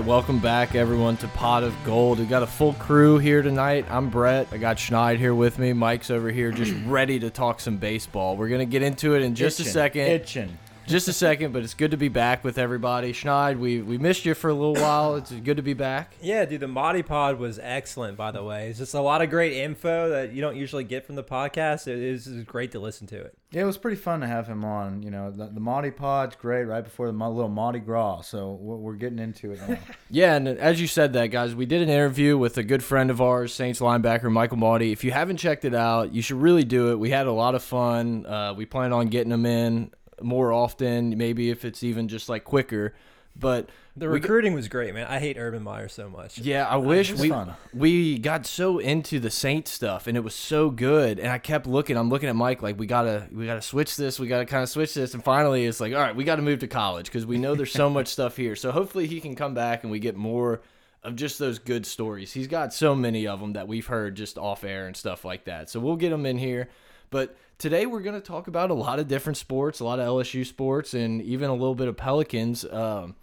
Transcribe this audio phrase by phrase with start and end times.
[0.00, 2.18] right, welcome back everyone to Pot of Gold.
[2.18, 3.86] We got a full crew here tonight.
[3.88, 4.46] I'm Brett.
[4.52, 5.72] I got Schneid here with me.
[5.72, 8.36] Mike's over here just ready to talk some baseball.
[8.36, 10.02] We're gonna get into it in just Itching, a second.
[10.02, 10.58] Itching.
[10.86, 13.12] Just a second, but it's good to be back with everybody.
[13.12, 15.16] Schneid, we we missed you for a little while.
[15.16, 16.14] It's good to be back.
[16.22, 18.68] Yeah, dude, the Mauti Pod was excellent, by the way.
[18.68, 21.88] It's just a lot of great info that you don't usually get from the podcast.
[21.88, 23.36] It is it was great to listen to it.
[23.50, 25.02] Yeah, it was pretty fun to have him on.
[25.02, 28.20] You know, the, the Mardi Pod's great right before the little Mardi Gras.
[28.22, 29.78] So we're, we're getting into it now.
[30.08, 33.10] Yeah, and as you said that, guys, we did an interview with a good friend
[33.10, 34.92] of ours, Saints linebacker Michael Mauti.
[34.92, 36.98] If you haven't checked it out, you should really do it.
[37.00, 38.24] We had a lot of fun.
[38.24, 39.90] Uh, we plan on getting him in
[40.22, 42.94] more often, maybe if it's even just like quicker.
[43.38, 45.06] But The we- recruiting was great, man.
[45.08, 46.38] I hate Urban Meyer so much.
[46.38, 47.52] Yeah, I wish we fun.
[47.74, 51.66] we got so into the Saints stuff and it was so good and I kept
[51.66, 54.26] looking I'm looking at Mike like we got to we got to switch this, we
[54.26, 56.42] got to kind of switch this and finally it's like all right, we got to
[56.42, 58.56] move to college cuz we know there's so much stuff here.
[58.56, 60.62] So hopefully he can come back and we get more
[61.02, 62.32] of just those good stories.
[62.32, 65.44] He's got so many of them that we've heard just off air and stuff like
[65.44, 65.68] that.
[65.68, 66.70] So we'll get him in here.
[67.10, 70.06] But today we're going to talk about a lot of different sports, a lot of
[70.06, 72.64] LSU sports and even a little bit of Pelicans.
[72.64, 73.14] Um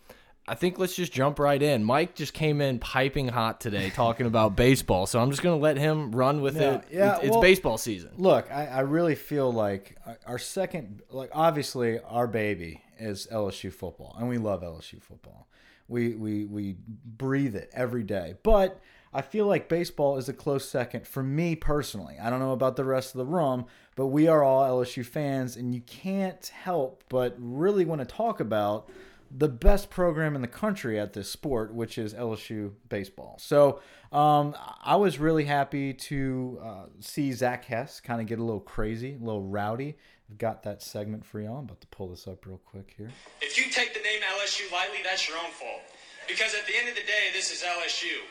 [0.46, 1.86] I think let's just jump right in.
[1.86, 5.64] Mike just came in piping hot today talking about baseball, so I'm just going to
[5.64, 6.84] let him run with Yeah, it.
[6.92, 8.10] yeah, it's, well- baseball season.
[8.18, 13.72] Look, I, I really feel like our- our second, like obviously our baby is LSU
[13.72, 15.48] football, and we love LSU football.
[15.88, 18.82] We we we breathe it every day, but.
[19.14, 22.18] I feel like baseball is a close second for me personally.
[22.22, 25.56] I don't know about the rest of the room, but we are all LSU fans,
[25.56, 28.90] and you can't help but really want to talk about
[29.36, 33.38] the best program in the country at this sport, which is LSU baseball.
[33.40, 33.80] So
[34.12, 38.60] um, I was really happy to uh, see Zack Hess kind of get a little
[38.60, 39.98] crazy, a little rowdy.
[40.30, 41.58] I've got that segment for y'all.
[41.58, 43.10] I'm about to pull this up real quick here.
[43.42, 45.82] If you take the name LSU lightly, that's your own fault.
[46.28, 48.22] Because at the end of the day, this is LSU.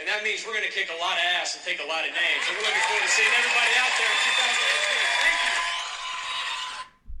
[0.00, 2.08] And that means we're going to kick a lot of ass and take a lot
[2.08, 2.42] of names.
[2.48, 4.56] And we're looking forward to seeing everybody out there in 2018.
[5.20, 5.60] Thank you.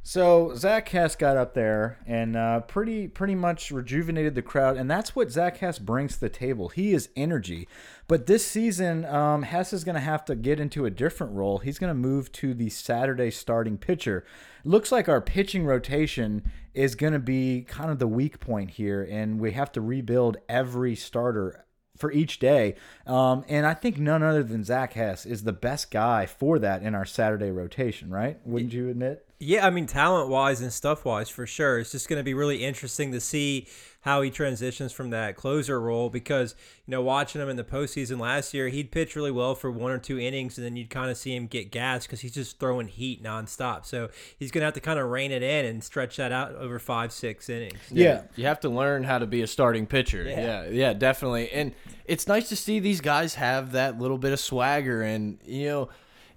[0.02, 4.90] So Zack Hess got up there and uh, pretty pretty much rejuvenated the crowd, and
[4.90, 6.70] that's what Zack Hess brings to the table.
[6.70, 7.68] He is energy.
[8.08, 11.58] But this season, um, Hess is going to have to get into a different role.
[11.58, 14.24] He's going to move to the Saturday starting pitcher.
[14.64, 19.06] Looks like our pitching rotation is going to be kind of the weak point here,
[19.08, 21.66] and we have to rebuild every starter
[22.00, 22.74] for each day.
[23.06, 26.82] Um, and I think none other than Zack Hess is the best guy for that
[26.82, 28.38] in our Saturday rotation, right?
[28.44, 29.26] Wouldn't you admit?
[29.42, 31.78] Yeah, I mean, talent wise and stuff wise, for sure.
[31.78, 33.66] It's just going to be really interesting to see
[34.02, 36.54] how he transitions from that closer role because,
[36.86, 39.90] you know, watching him in the postseason last year, he'd pitch really well for one
[39.90, 42.58] or two innings and then you'd kind of see him get gas because he's just
[42.58, 43.86] throwing heat nonstop.
[43.86, 46.54] So he's going to have to kind of rein it in and stretch that out
[46.56, 47.78] over five, six innings.
[47.90, 48.22] Yeah.
[48.36, 50.22] You have to learn how to be a starting pitcher.
[50.22, 50.68] Yeah.
[50.68, 51.50] yeah, definitely.
[51.50, 51.72] And
[52.04, 55.88] it's nice to see these guys have that little bit of swagger and, you know,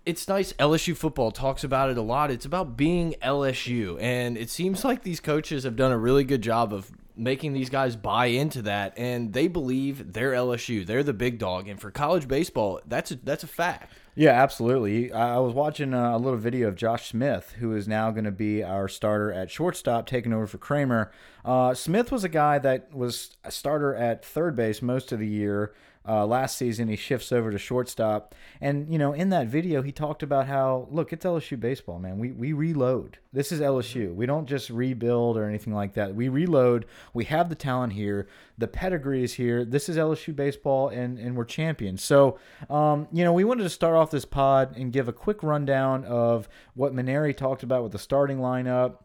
[0.05, 2.29] it's nice LSU football talks about it a lot.
[2.31, 6.41] It's about being LSU and it seems like these coaches have done a really good
[6.41, 10.85] job of making these guys buy into that and they believe they're LSU.
[10.85, 13.93] They're the big dog and for college baseball, that's a, that's a fact.
[14.15, 15.11] Yeah, absolutely.
[15.11, 18.31] I was watching uh, a little video of Josh Smith, who is now going to
[18.31, 21.11] be our starter at shortstop, taking over for Kramer.
[21.43, 25.27] Uh, Smith was a guy that was a starter at third base most of the
[25.27, 25.73] year.
[26.05, 29.91] Uh, last season, he shifts over to shortstop, and you know, in that video, he
[29.91, 32.19] talked about how look, it's LSU baseball, man.
[32.19, 33.19] We we reload.
[33.31, 34.13] This is LSU.
[34.13, 36.13] We don't just rebuild or anything like that.
[36.13, 36.85] We reload.
[37.13, 38.27] We have the talent here.
[38.57, 39.63] The pedigree is here.
[39.63, 42.03] This is LSU baseball, and and we're champions.
[42.03, 42.37] So,
[42.69, 46.03] um, you know, we wanted to start off this pod and give a quick rundown
[46.03, 48.97] of what Mainieri talked about with the starting lineup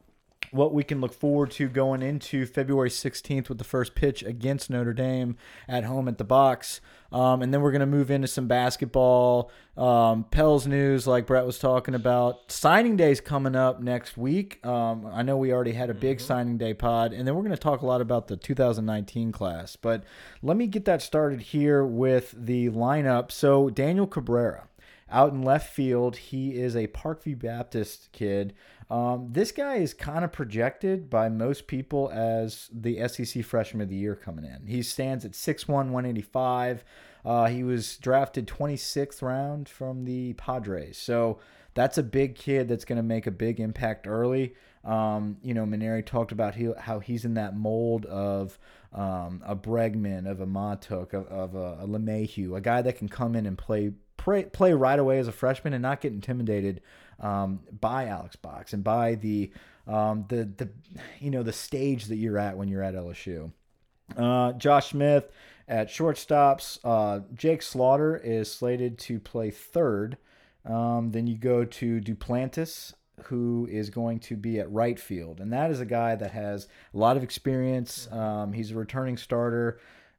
[0.50, 4.70] what we can look forward to going into February 16th with the first pitch against
[4.70, 5.36] Notre Dame
[5.68, 6.80] at home at the box.
[7.10, 11.46] Um, and then we're going to move into some basketball, um, Pels news, like Brett
[11.46, 12.52] was talking about.
[12.52, 14.64] Signing day's coming up next week.
[14.66, 17.52] Um, I know we already had a big signing day pod, and then we're going
[17.52, 19.74] to talk a lot about the 2019 class.
[19.76, 20.04] But
[20.42, 23.32] let me get that started here with the lineup.
[23.32, 24.68] So, Daniel Cabrera
[25.10, 26.16] out in left field.
[26.16, 28.54] He is a Parkview Baptist kid.
[28.90, 33.90] Um, this guy is kind of projected by most people as the SEC Freshman of
[33.90, 34.66] the Year coming in.
[34.66, 36.84] He stands at 6'1", 185.
[37.24, 40.96] Uh, he was drafted 26th round from the Padres.
[40.96, 41.38] So
[41.74, 44.54] that's a big kid that's going to make a big impact early.
[44.84, 48.58] Um, you know, Mainieri talked about he, how he's in that mold of
[48.94, 53.08] um, a Bregman, of a Matuk, of, of a, a LeMahieu, a guy that can
[53.08, 56.80] come in and play play, play right away as a freshman and not get intimidated
[57.20, 59.50] um, by Alex Box and by the
[59.86, 60.68] um, the the
[61.18, 63.52] you know the stage that you're at when you're at LSU.
[64.16, 65.30] Uh, Josh Smith
[65.66, 66.78] at shortstops.
[66.82, 70.16] Uh, Jake Slaughter is slated to play third.
[70.64, 72.94] Um, then you go to Duplantis,
[73.24, 75.40] who is going to be at right field.
[75.40, 78.10] And that is a guy that has a lot of experience.
[78.10, 79.78] Um, he's a returning starter,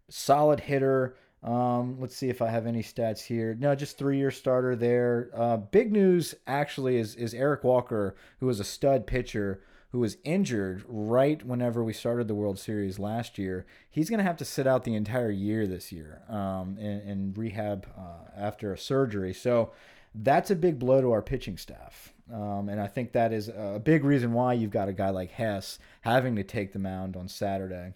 [0.10, 1.16] solid hitter.
[1.42, 3.56] Um, let's see if I have any stats here.
[3.58, 5.30] No, just three-year starter there.
[5.34, 10.18] Uh, big news actually is is Eric Walker, who was a stud pitcher who was
[10.24, 13.66] injured right whenever we started the World Series last year.
[13.90, 17.34] He's going to have to sit out the entire year this year um, in, in
[17.36, 19.34] rehab uh, after a surgery.
[19.34, 19.72] So
[20.14, 22.14] that's a big blow to our pitching staff.
[22.32, 25.32] Um, and I think that is a big reason why you've got a guy like
[25.32, 27.94] Hess having to take the mound on Saturday.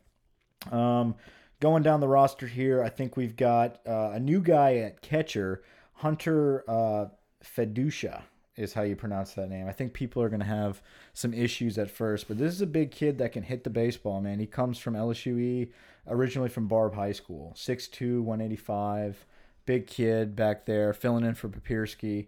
[0.71, 1.13] Um,
[1.63, 5.63] going down the roster here, I think we've got uh, a new guy at catcher,
[5.93, 7.05] Hunter uh,
[7.41, 8.23] Feducia
[8.57, 9.65] is how you pronounce that name.
[9.65, 10.81] I think people are going to have
[11.13, 14.19] some issues at first, but this is a big kid that can hit the baseball,
[14.19, 14.39] man.
[14.39, 15.71] He comes from LSUE,
[16.05, 19.25] originally from Barbe High School, 6'2", 185,
[19.65, 22.27] big kid back there, filling in for Papierski.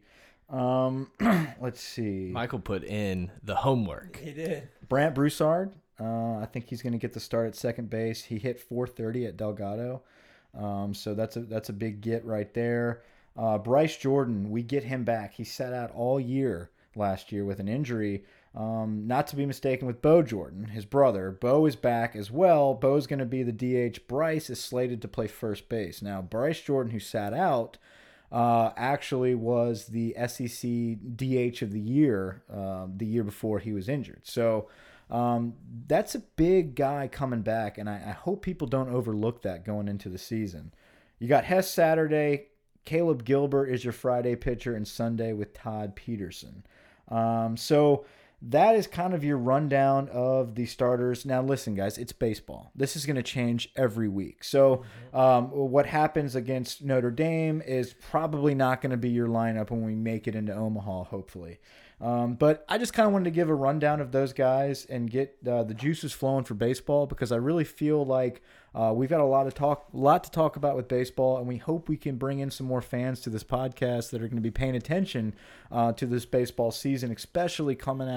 [0.49, 1.11] Um,
[1.59, 2.29] let's see.
[2.31, 4.15] Michael put in the homework.
[4.15, 4.69] He did.
[4.87, 8.23] Brandt Broussard, uh, I think he's going to get the start at second base.
[8.23, 10.01] He hit 430 at Delgado,
[10.57, 13.03] um, so that's a that's a big get right there.
[13.37, 15.33] Uh, Bryce Jordan, we get him back.
[15.33, 18.23] He sat out all year last year with an injury.
[18.55, 21.29] Um, not to be mistaken with Beau Jordan, his brother.
[21.29, 22.73] Beau is back as well.
[22.73, 24.07] Beau's going to be the DH.
[24.07, 26.01] Bryce is slated to play first base.
[26.01, 27.77] Now, Bryce Jordan, who sat out,
[28.31, 30.69] uh, actually was the SEC
[31.15, 34.21] DH of the year uh, the year before he was injured.
[34.23, 34.69] So
[35.09, 35.53] um,
[35.87, 39.87] that's a big guy coming back, and I, I hope people don't overlook that going
[39.87, 40.73] into the season.
[41.19, 42.47] You got Hess Saturday,
[42.85, 46.65] Caleb Gilbert is your Friday pitcher, and Sunday with Todd Peterson.
[47.09, 48.05] Um, so
[48.41, 51.25] that is kind of your rundown of the starters.
[51.25, 52.71] Now, listen, guys, it's baseball.
[52.75, 54.43] This is going to change every week.
[54.43, 54.83] So,
[55.13, 59.83] um, what happens against Notre Dame is probably not going to be your lineup when
[59.83, 61.59] we make it into Omaha, hopefully.
[62.01, 65.09] Um, but I just kind of wanted to give a rundown of those guys and
[65.09, 68.41] get uh, the juices flowing for baseball because I really feel like
[68.75, 71.47] uh, we've got a lot of talk, a lot to talk about with baseball, and
[71.47, 74.35] we hope we can bring in some more fans to this podcast that are going
[74.35, 75.33] to be paying attention
[75.71, 78.09] uh, to this baseball season, especially coming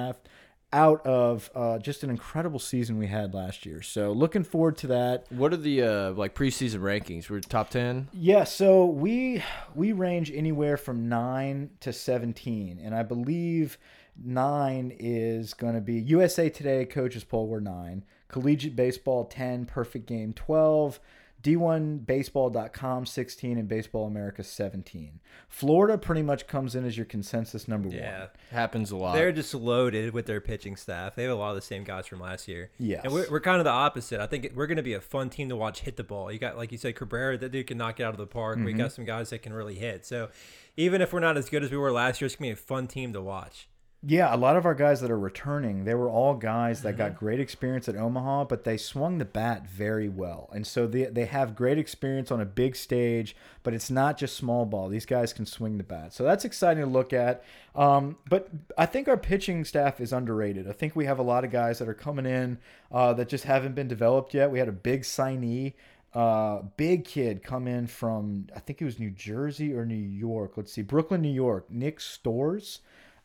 [0.72, 3.80] out of uh, just an incredible season we had last year.
[3.82, 5.26] So looking forward to that.
[5.30, 7.30] What are the uh, like preseason rankings?
[7.30, 8.08] We're top ten.
[8.12, 9.42] Yeah, so we
[9.74, 13.78] we range anywhere from nine to seventeen, and I believe
[14.20, 17.46] nine is going to be USA Today coaches poll.
[17.46, 21.00] We're nine, collegiate baseball ten, perfect game twelve.
[21.40, 25.20] D1baseball.com 16 and Baseball America 17.
[25.48, 27.96] Florida pretty much comes in as your consensus number one.
[27.96, 28.18] Yeah.
[28.20, 28.28] one.
[28.50, 29.14] Happens a lot.
[29.14, 31.14] They're just loaded with their pitching staff.
[31.14, 32.70] They have a lot of the same guys from last year.
[32.78, 33.02] Yes.
[33.04, 34.20] And we're, we're kind of the opposite.
[34.20, 36.32] I think we're going to be a fun team to watch hit the ball.
[36.32, 38.56] You got, like you said, Cabrera, that dude can knock it out of the park.
[38.58, 38.78] We Mm-hmm.
[38.78, 40.04] got some guys that can really hit.
[40.04, 40.30] So
[40.76, 42.60] even if we're not as good as we were last year, it's going to be
[42.60, 43.68] a fun team to watch.
[44.06, 46.98] Yeah, a lot of our guys that are returning, they were all guys that Mm-hmm.
[46.98, 50.48] got great experience at Omaha, but they swung the bat very well.
[50.54, 54.36] And so they, they have great experience on a big stage, but it's not just
[54.36, 54.88] small ball.
[54.88, 56.12] These guys can swing the bat.
[56.14, 57.42] So that's exciting to look at.
[57.74, 60.68] Um, but I think our pitching staff is underrated.
[60.68, 62.58] I think we have a lot of guys that are coming in
[62.92, 64.52] uh, that just haven't been developed yet.
[64.52, 65.74] We had a big signee
[66.14, 70.56] uh big kid come in from i think it was new jersey or new york
[70.56, 72.78] let's see brooklyn new york nick storz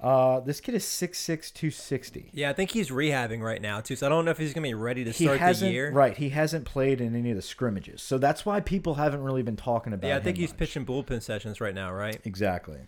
[0.03, 3.95] uh this kid is 6'6 260 Yeah, I think he's rehabbing right now, too.
[3.95, 5.71] So I don't know if he's going to be ready to he start the hasn't
[5.73, 5.91] year.
[5.91, 9.43] right he hasn't played in any of the scrimmages so that's why people haven't really
[9.43, 10.09] been talking about him.
[10.09, 10.59] Yeah, I think he's much.
[10.59, 12.19] pitching bullpen sessions right now, right?
[12.25, 12.79] Exactly.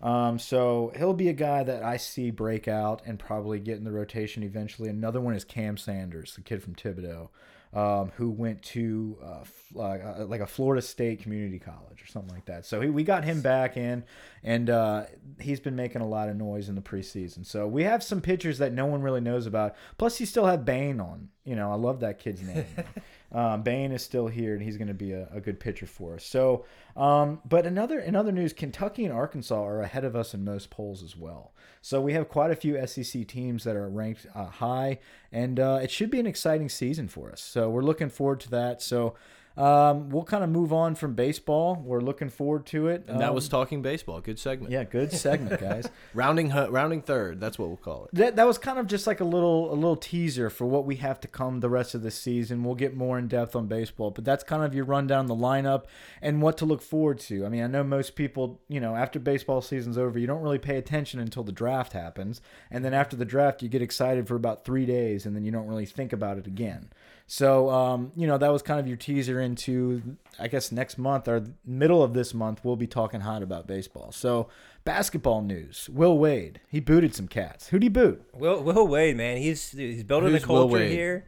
[0.00, 3.84] Um, so he'll be a guy that I see break out and probably get in
[3.84, 4.88] the rotation eventually.
[4.88, 7.30] Another one is Cam Sanders, the kid from Thibodaux,
[7.74, 12.46] um, who went to uh, uh, like a Florida State community college or something like
[12.46, 12.64] that.
[12.64, 14.04] So he, we got him back in,
[14.42, 15.04] and uh,
[15.40, 17.44] he's been making a lot of noise in the preseason.
[17.44, 19.74] So we have some pitchers that no one really knows about.
[19.98, 21.28] Plus, you still have Bain on.
[21.44, 22.66] You know, I love that kid's name.
[23.30, 26.14] Um, Bain is still here, and he's going to be a, a good pitcher for
[26.14, 26.24] us.
[26.24, 26.64] So,
[26.96, 30.70] um, but another in other news, Kentucky and Arkansas are ahead of us in most
[30.70, 31.52] polls as well.
[31.82, 34.98] So we have quite a few SEC teams that are ranked uh, high,
[35.30, 37.40] and uh, it should be an exciting season for us.
[37.40, 38.82] So we're looking forward to that.
[38.82, 39.14] So.
[39.58, 41.82] Um, we'll kind of move on from baseball.
[41.84, 43.04] We're looking forward to it.
[43.08, 44.20] and that Um, was talking baseball.
[44.20, 44.70] Good segment.
[44.70, 45.88] yeah, good segment, guys.
[46.14, 47.40] Rounding rounding third.
[47.40, 48.10] That's what we'll call it.
[48.14, 50.96] that that was kind of just like a little a little teaser for what we
[50.96, 52.62] have to come the rest of the season.
[52.62, 55.34] We'll get more in depth on baseball, but that's kind of your rundown of the
[55.34, 55.84] lineup
[56.22, 57.44] and what to look forward to.
[57.44, 60.58] I mean, I know most people, you know, after baseball season's over, you don't really
[60.58, 64.36] pay attention until the draft happens, and then after the draft, you get excited for
[64.36, 66.90] about three days, and then you don't really think about it again.
[67.30, 71.28] So, um, you know, that was kind of your teaser into, I guess, next month
[71.28, 74.12] or middle of this month, we'll be talking hot about baseball.
[74.12, 74.48] So,
[74.84, 77.68] basketball news Will Wade, he booted some cats.
[77.68, 78.24] Who'd he boot?
[78.32, 81.26] Will Will Wade, man, he's he's building Who's a Will culture here.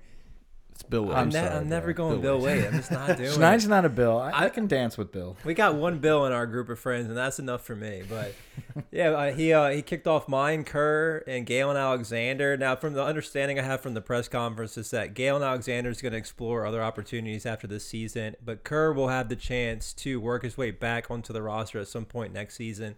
[0.81, 1.11] It's Bill.
[1.11, 2.65] I'm, I'm ne- sorry, I'm never going Bill Bill Wade.
[2.65, 3.35] I'm just not doing it.
[3.35, 4.19] Tonight's not a Bill.
[4.19, 5.37] I, I can dance with Bill.
[5.45, 8.03] We got one Bill in our group of friends, and that's enough for me.
[8.09, 8.35] But
[8.91, 12.57] yeah, uh, he uh, he kicked off Mayan Kiir and Galen Alexander.
[12.57, 16.01] Now, from the understanding I have from the press conference, is that Galen Alexander is
[16.01, 20.19] going to explore other opportunities after this season, but Kiir will have the chance to
[20.19, 22.97] work his way back onto the roster at some point next season.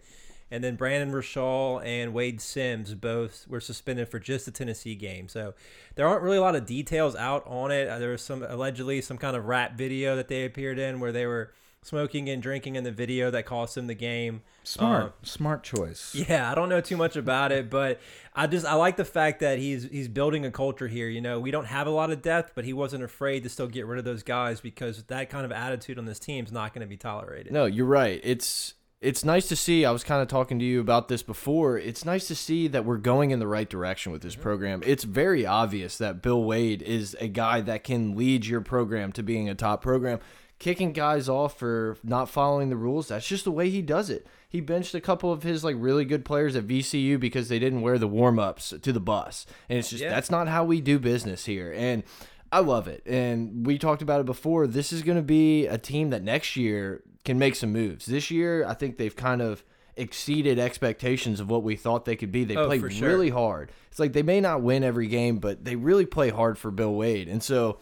[0.52, 5.28] And then Brandon Rachal and Wayde Sims both were suspended for just the Tennessee game.
[5.28, 5.54] So
[5.94, 7.88] there aren't really a lot of details out on it.
[7.88, 11.10] Uh, There was some allegedly some kind of rap video that they appeared in where
[11.10, 11.52] they were
[11.84, 14.42] smoking and drinking in the video that cost them the game.
[14.62, 16.14] Smart, Um, smart choice.
[16.14, 17.98] yeah, I don't know too much about it, but
[18.36, 21.08] I just I like the fact that he's he's building a culture here.
[21.08, 23.66] You know, we don't have a lot of depth, but he wasn't afraid to still
[23.66, 26.72] get rid of those guys because that kind of attitude on this team is not
[26.72, 27.52] going to be tolerated.
[27.52, 28.20] No, you're right.
[28.22, 29.84] It's it's nice to see.
[29.84, 31.76] I was kind of talking to you about this before.
[31.76, 34.42] It's nice to see that we're going in the right direction with this mm-hmm.
[34.42, 34.82] program.
[34.86, 39.22] It's very obvious that Bill Wade is a guy that can lead your program to
[39.22, 40.20] being a top program.
[40.60, 44.24] Kicking guys off for not following the rules, that's just the way he does it.
[44.48, 47.80] He benched a couple of his like really good players at VCU because they didn't
[47.80, 49.46] wear the warm-ups to the bus.
[49.68, 50.10] And it's just Yeah.
[50.10, 51.74] that's not how we do business here.
[51.76, 52.04] And
[52.52, 53.02] I love it.
[53.04, 54.68] And we talked about it before.
[54.68, 58.06] This is going to be a team that next year can make some moves.
[58.06, 59.64] This year, I think they've kind of
[59.96, 62.44] exceeded expectations of what we thought they could be.
[62.44, 63.08] They Oh, play sure.
[63.08, 63.70] really hard.
[63.90, 66.94] It's like they may not win every game, but they really play hard for Bill
[66.94, 67.28] Wade.
[67.28, 67.78] And so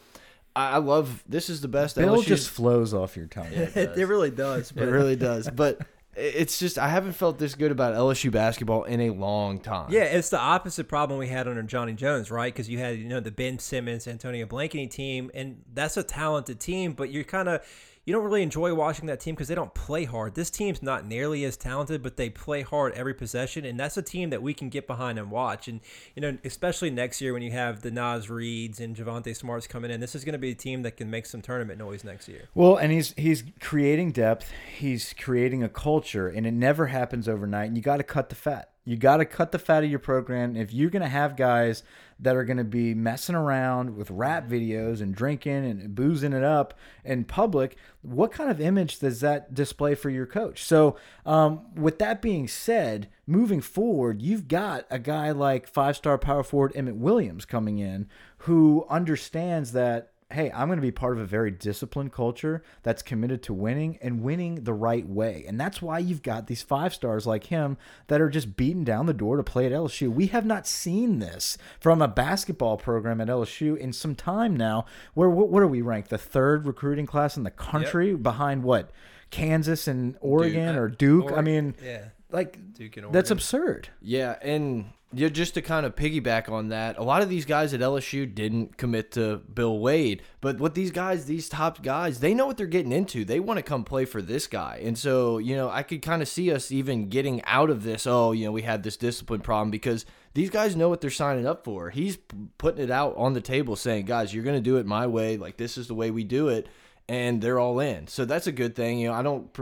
[0.55, 3.47] I I love this is the best Bill LSU's just flows off your tongue.
[3.51, 4.71] it, really does.
[4.71, 5.49] it really does.
[5.55, 5.79] But
[6.13, 9.91] it's just I haven't felt this good about LSU basketball in a long time.
[9.91, 12.53] Yeah, it's the opposite problem we had under Johnny Jones, right?
[12.53, 16.59] Because you had you know the Ben Simmons, Antonio Blakeney team, and that's a talented
[16.59, 17.61] team, but you're kind of
[18.03, 20.33] you don't really enjoy watching that team because they don't play hard.
[20.33, 24.01] This team's not nearly as talented, but they play hard every possession, and that's a
[24.01, 25.67] team that we can get behind and watch.
[25.67, 25.81] And
[26.15, 29.91] you know, especially next year when you have the Naz Reids and Javonte Smarts coming
[29.91, 32.27] in, this is going to be a team that can make some tournament noise next
[32.27, 32.49] year.
[32.55, 34.51] Well, and he's he's creating depth.
[34.75, 37.67] He's creating a culture, and it never happens overnight.
[37.67, 38.71] And you got to cut the fat.
[38.83, 40.55] You got to cut the fat of your program.
[40.55, 41.83] If you're going to have guys
[42.21, 46.43] that are going to be messing around with rap videos and drinking and boozing it
[46.43, 50.63] up in public, what kind of image does that display for your coach?
[50.63, 56.43] So, um, with that being said, moving forward, you've got a guy like five-star power
[56.43, 58.07] forward Emmitt Williams coming in
[58.39, 63.01] who understands that hey, I'm going to be part of a very disciplined culture that's
[63.01, 65.45] committed to winning and winning the right way.
[65.47, 69.05] And that's why you've got these five stars like him that are just beating down
[69.05, 70.11] the door to play at LSU.
[70.11, 74.85] We have not seen this from a basketball program at LSU in some time now.
[75.13, 76.09] Where what, what are we ranked?
[76.09, 78.91] The third recruiting class in the country behind what?
[79.31, 81.31] Kansas and Oregon or uh, Duke?
[81.31, 82.09] I mean, yeah.
[82.29, 83.89] like Duke and that's absurd.
[84.01, 87.73] Yeah, and yeah, just to kind of piggyback on that, a lot of these guys
[87.73, 92.33] at LSU didn't commit to Bill Wade, but what these guys, these top guys, they
[92.33, 93.25] know what they're getting into.
[93.25, 96.21] They want to come play for this guy, and so you know, I could kind
[96.21, 98.07] of see us even getting out of this.
[98.07, 101.45] Oh, you know, we had this discipline problem because these guys know what they're signing
[101.45, 101.89] up for.
[101.89, 102.17] He's
[102.57, 105.37] putting it out on the table, saying, "Guys, you're going to do it my way.
[105.37, 106.67] Like this is the way we do it,"
[107.09, 108.07] and they're all in.
[108.07, 108.99] So that's a good thing.
[108.99, 109.53] You know, I don't.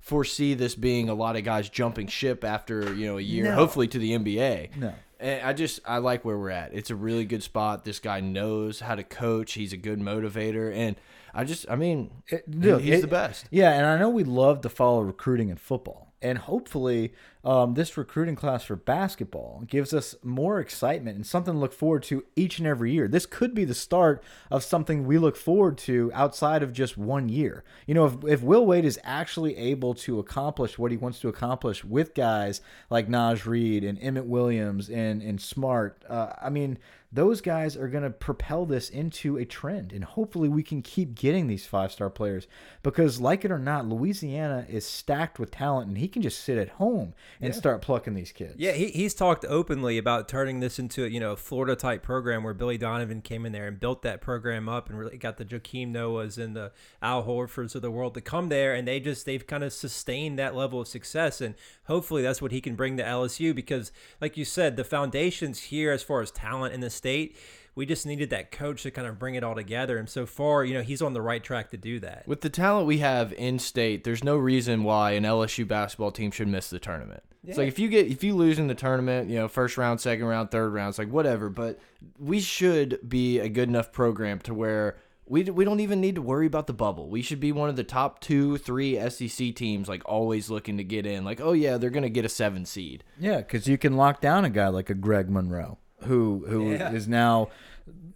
[0.00, 3.54] Foresee this being a lot of guys jumping ship after you know a year No.
[3.54, 4.94] hopefully to the NBA No.
[5.20, 6.72] and I just I like where we're at.
[6.72, 7.84] It's a really good spot.
[7.84, 9.52] This guy knows how to coach.
[9.54, 10.96] He's a good motivator, and
[11.34, 13.46] I just I mean It- look, he's it- the best.
[13.50, 17.12] Yeah, and I know we love to follow recruiting in football, and hopefully,
[17.44, 22.02] um, this recruiting class for basketball gives us more excitement and something to look forward
[22.04, 23.06] to each and every year.
[23.06, 27.28] This could be the start of something we look forward to outside of just one
[27.28, 27.62] year.
[27.86, 31.28] You know, if if Will Wade is actually able to accomplish what he wants to
[31.28, 32.60] accomplish with guys
[32.90, 36.78] like Naz Reid and Emmitt Williams and and Smart, uh, I mean
[37.10, 41.14] those guys are going to propel this into a trend and hopefully we can keep
[41.14, 42.46] getting these five star players
[42.82, 46.58] because like it or not louisiana is stacked with talent and he can just sit
[46.58, 48.54] at home and start plucking these kids.
[48.56, 52.42] Yeah, he, he's talked openly about turning this into you know a Florida type program
[52.42, 55.44] where Billy Donovan came in there and built that program up and really got the
[55.44, 56.72] Joakim Noahs and the
[57.02, 60.38] Al Horfords of the world to come there and they just they've kind of sustained
[60.38, 64.36] that level of success and hopefully that's what he can bring to LSU because like
[64.36, 67.36] you said the foundations here as far as talent in the state
[67.78, 69.98] we just needed that coach to kind of bring it all together.
[69.98, 72.26] And so far, you know, he's on the right track to do that.
[72.26, 76.32] With the talent we have in state, there's no reason why an LSU basketball team
[76.32, 77.22] should miss the tournament.
[77.46, 80.00] It's like if you get if you lose in the tournament, you know, first round,
[80.00, 81.48] second round, third round, it's like whatever.
[81.48, 81.78] But
[82.18, 86.22] we should be a good enough program to where we we don't even need to
[86.22, 87.08] worry about the bubble.
[87.08, 90.84] We should be one of the top two, three SEC teams, like always looking to
[90.84, 91.24] get in.
[91.24, 93.04] Like, oh yeah, they're gonna get a seven seed.
[93.20, 97.06] Yeah, because you can lock down a guy like a Greg Monroe, who who is
[97.06, 97.10] Yeah.
[97.10, 97.48] now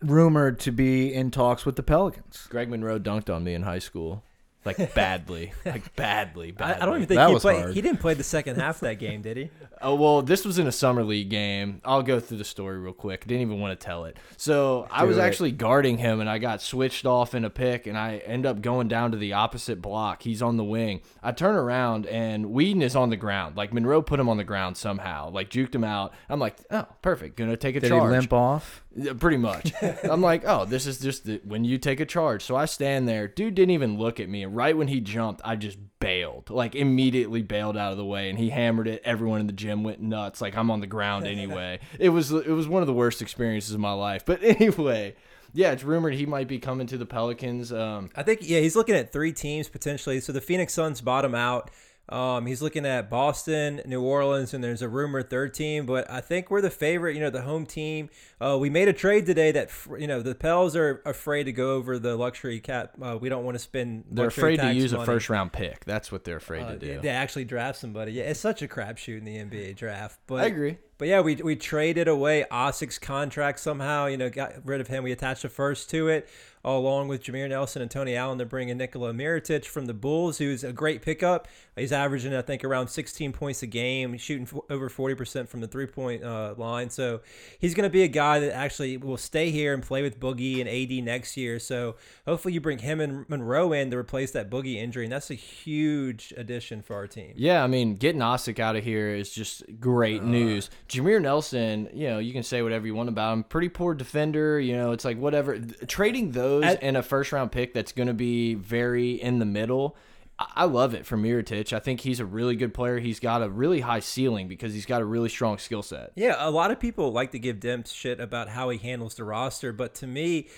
[0.00, 2.46] rumored to be in talks with the Pelicans.
[2.50, 4.22] Greg Monroe dunked on me in high school,
[4.64, 6.82] like badly, like badly, I, badly.
[6.82, 7.60] I don't even think That he was played.
[7.60, 7.74] hard.
[7.74, 9.50] He didn't play the second half of that game, did he?
[9.84, 11.80] Oh well, this was in a summer league game.
[11.84, 13.26] I'll go through the story real quick.
[13.26, 14.16] Didn't even want to tell it.
[14.36, 15.22] So I was it.
[15.22, 18.62] actually guarding him, and I got switched off in a pick, and I end up
[18.62, 20.22] going down to the opposite block.
[20.22, 21.00] He's on the wing.
[21.20, 23.56] I turn around, and Whedon is on the ground.
[23.56, 26.12] Like Monroe put him on the ground somehow, like juked him out.
[26.28, 27.36] I'm like, oh, perfect.
[27.36, 28.04] Gonna take a Did charge.
[28.04, 28.81] he limp off?
[29.18, 29.72] Pretty much.
[30.04, 32.42] I'm like, oh, this is just the, when you take a charge.
[32.44, 33.26] So I stand there.
[33.26, 34.42] Dude didn't even look at me.
[34.42, 38.28] And right when he jumped, I just bailed, like immediately bailed out of the way.
[38.28, 39.00] And he hammered it.
[39.04, 40.42] Everyone in the gym went nuts.
[40.42, 41.80] Like I'm on the ground anyway.
[41.98, 44.26] it was it was one of the worst experiences of my life.
[44.26, 45.14] But anyway,
[45.54, 47.72] yeah, it's rumored he might be coming to the Pelicans.
[47.72, 50.20] Um, I think yeah, he's looking at three teams potentially.
[50.20, 51.70] So the Phoenix Suns bottom out.
[52.08, 55.86] Um, he's looking at Boston, New Orleans, and there's a rumored third team.
[55.86, 57.14] But I think we're the favorite.
[57.14, 58.10] You know, the home team.
[58.40, 61.72] Uh, we made a trade today that you know the Pels are afraid to go
[61.76, 62.92] over the luxury cap.
[63.00, 64.04] Uh, we don't want to spend.
[64.10, 65.84] they're afraid to use a first round pick.
[65.84, 67.00] That's what they're afraid Uh, to do.
[67.00, 68.12] They actually draft somebody.
[68.12, 70.18] Yeah, it's such a crapshoot in the NBA draft.
[70.26, 70.78] But I agree.
[71.02, 74.06] But yeah, we we traded away Asik's contract somehow.
[74.06, 75.02] You know, got rid of him.
[75.02, 76.28] We attached a first to it,
[76.64, 80.38] along with Jameer Nelson and Tony Allen to bring in Nikola Mirotic from the Bulls,
[80.38, 81.48] who's a great pickup.
[81.74, 85.86] He's averaging, I think, around 16 points a game, shooting over 40% from the three
[85.86, 86.90] point uh, line.
[86.90, 87.22] So
[87.58, 90.60] he's going to be a guy that actually will stay here and play with Boogie
[90.60, 91.58] and AD next year.
[91.58, 95.30] So hopefully you bring him and Monroe in to replace that Boogie injury, and that's
[95.30, 97.32] a huge addition for our team.
[97.36, 100.70] Yeah, I mean, getting Asik out of here is just great news.
[100.92, 103.44] Jameer Nelson, you know, you can say whatever you want about him.
[103.44, 105.58] Pretty poor defender, you know, it's like whatever.
[105.86, 109.46] Trading those At- and a first round pick that's going to be very in the
[109.46, 109.96] middle.
[110.38, 111.72] I I love it for Mirotic.
[111.72, 112.98] I think he's a really good player.
[112.98, 116.12] He's got a really high ceiling because he's got a really strong skill set.
[116.14, 119.24] Yeah, a lot of people like to give Demps shit about how he handles the
[119.24, 120.48] roster, but to me,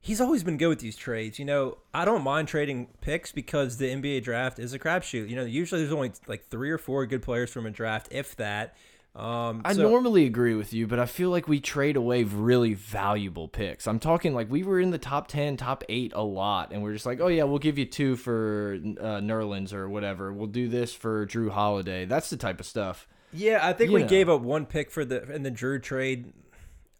[0.00, 1.38] he's always been good with these trades.
[1.38, 5.28] You know, I don't mind trading picks because the NBA draft is a crapshoot.
[5.28, 8.34] You know, usually there's only like three or four good players from a draft, if
[8.36, 8.74] that.
[9.16, 12.74] Um, I so- normally agree with you, but I feel like we trade away really
[12.74, 13.86] valuable picks.
[13.86, 16.92] I'm talking like we were in the top 10, top 8 a lot, and we're
[16.94, 20.32] just like, oh, yeah, we'll give you two for uh, Nerlens or whatever.
[20.32, 22.06] We'll do this for Jrue Holiday.
[22.06, 23.06] That's the type of stuff.
[23.32, 24.08] Yeah, I think You we know.
[24.08, 26.32] gave up one pick for the in the Jrue trade.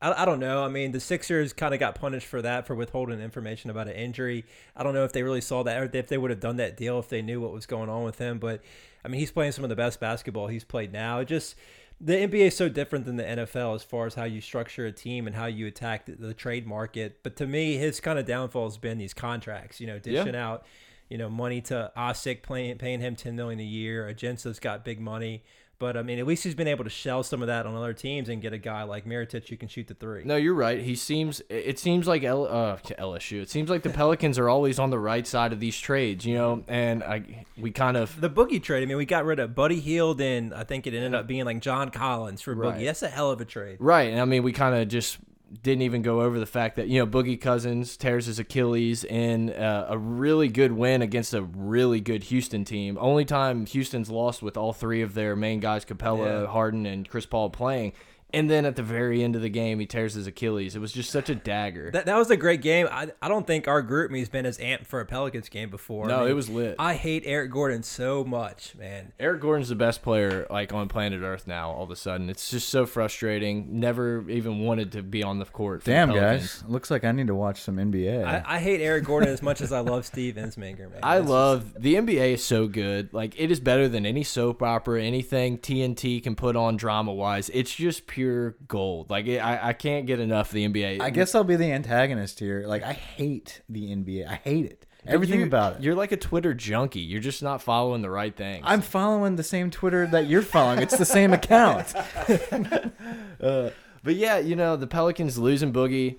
[0.02, 0.64] I, I don't know.
[0.64, 3.94] I mean, the Sixers kind of got punished for that for withholding information about an
[3.94, 4.44] injury.
[4.76, 6.76] I don't know if they really saw that or if they would have done that
[6.76, 8.38] deal if they knew what was going on with him.
[8.38, 8.62] But
[9.04, 11.20] I mean, he's playing some of the best basketball he's played now.
[11.20, 11.54] It just
[12.00, 14.92] the NBA is so different than the NFL as far as how you structure a
[14.92, 17.20] team and how you attack the, the trade market.
[17.22, 19.80] But to me, his kind of downfall has been these contracts.
[19.80, 20.64] You know, dishing out
[21.08, 24.12] you know, money to Asik, paying paying him ten million a year.
[24.12, 25.42] Ajinça's got big money,
[25.78, 27.92] but I mean, at least he's been able to shell some of that on other
[27.92, 30.24] teams and get a guy like Mirotic who can shoot the three.
[30.24, 30.80] No, you're right.
[30.80, 31.42] He seems.
[31.48, 33.42] It seems like L, uh, LSU.
[33.42, 36.34] It seems like the Pelicans are always on the right side of these trades, you
[36.34, 36.64] know.
[36.68, 38.82] And I, we kind of The Boogie trade.
[38.82, 41.44] I mean, we got rid of Buddy Hield, and I think it ended up being
[41.44, 42.78] like John Collins for Right.
[42.78, 42.84] Boogie.
[42.84, 43.76] That's a hell of a trade.
[43.80, 44.10] Right.
[44.10, 45.18] And I mean, we kind of just
[45.62, 49.50] didn't even go over the fact that, you know, Boogie Cousins tears his Achilles in
[49.50, 52.98] uh, a really good win against a really good Houston team.
[53.00, 56.46] Only time Houston's lost with all three of their main guys, Capela, Yeah.
[56.46, 57.92] Harden, and Chris Paul playing.
[58.34, 60.74] And then at the very end of the game, he tears his Achilles.
[60.76, 61.90] It was just such a dagger.
[61.92, 62.88] That, that was a great game.
[62.90, 66.06] I, I don't think our group me's been as amped for a Pelicans game before.
[66.06, 66.76] No, I mean, it was lit.
[66.78, 69.12] I hate Eric Gordon so much, man.
[69.20, 71.70] Eric Gordon's the best player like on planet Earth now.
[71.70, 73.80] All of a sudden, it's just so frustrating.
[73.80, 75.82] Never even wanted to be on the court.
[75.82, 76.62] For the Damn, Pelicans.
[76.62, 76.70] guys.
[76.70, 78.24] Looks like I need to watch some NBA.
[78.24, 81.00] I, I hate Eric Gordon as much as I love Steve Ensminger, man.
[81.02, 83.12] I That's love the NBA is so good.
[83.12, 87.50] Like it is better than any soap opera, anything TNT can put on drama wise.
[87.52, 88.23] It's just pure
[88.66, 89.10] gold.
[89.10, 91.00] Like it, I, I can't get enough of the NBA.
[91.00, 92.64] I guess I'll be the antagonist here.
[92.66, 94.26] Like I hate the NBA.
[94.28, 94.86] I hate it.
[95.06, 95.82] Everything You- about it.
[95.82, 97.00] You're like a Twitter junkie.
[97.00, 98.64] You're just not following the right things.
[98.66, 100.80] I'm following the same Twitter that you're following.
[100.80, 101.92] It's the same account.
[103.40, 103.70] Uh,
[104.02, 106.16] but yeah, you know the Pelicans losing Boogie.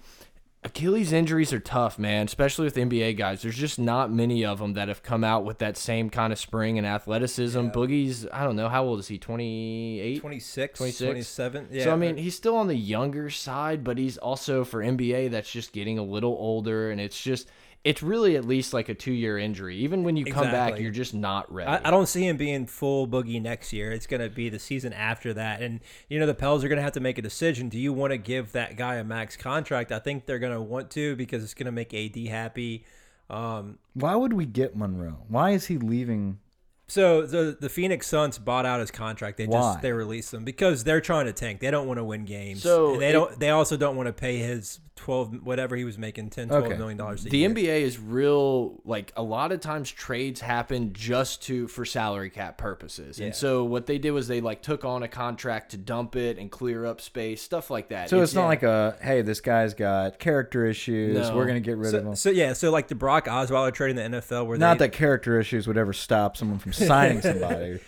[0.66, 3.44] Achilles injuries are tough, man, especially with NBA guys.
[3.44, 6.40] There's just not many of them that have come out with that same kind of
[6.40, 7.68] spring and athleticism.
[7.68, 9.20] Boogie's, I don't know, how old is he?
[9.20, 10.20] 28?
[10.22, 11.06] 26, 26?
[11.08, 11.68] 27.
[11.70, 11.84] Yeah.
[11.84, 15.52] so I mean, he's still on the younger side, but he's also for NBA that's
[15.52, 17.48] just getting a little older, and it's just
[17.86, 19.78] it's really at least like a two year injury.
[19.78, 21.70] Even when you come back, you're just not ready.
[21.70, 23.92] I, I don't see him being full boogie next year.
[23.92, 25.62] It's going to be the season after that.
[25.62, 27.70] And, you know, the Pels are going to have to make a decision.
[27.70, 29.92] Do you want to give that guy a max contract?
[29.92, 32.86] I think they're going to want to because it's going to make AD happy.
[33.30, 35.20] Um, Why would we get Monroe?
[35.30, 36.40] Why is he leaving?
[36.88, 39.38] so the the Phoenix Suns bought out his contract.
[39.38, 39.60] They Why?
[39.60, 41.60] just they released him because they're trying to tank.
[41.60, 42.62] They don't want to win games.
[42.62, 43.40] So and they it- don't.
[43.40, 46.78] They also don't want to pay his twelve whatever he was making 10 12 Okay.
[46.78, 47.50] million dollars a the year.
[47.52, 52.58] NBA is real like a lot of times trades happen just to for salary cap
[52.58, 53.20] purposes.
[53.20, 53.28] Yeah.
[53.28, 56.40] And so what they did was they like took on a contract to dump it
[56.40, 58.10] and clear up space, stuff like that.
[58.10, 61.30] So it's, not like a hey, this guy's got character issues.
[61.30, 61.36] No.
[61.36, 62.16] We're gonna get rid of him.
[62.16, 64.94] so yeah, so like the Brock Osweiler trade in the NFL, where Not they, that
[64.94, 67.80] character issues would ever stop someone from signing somebody.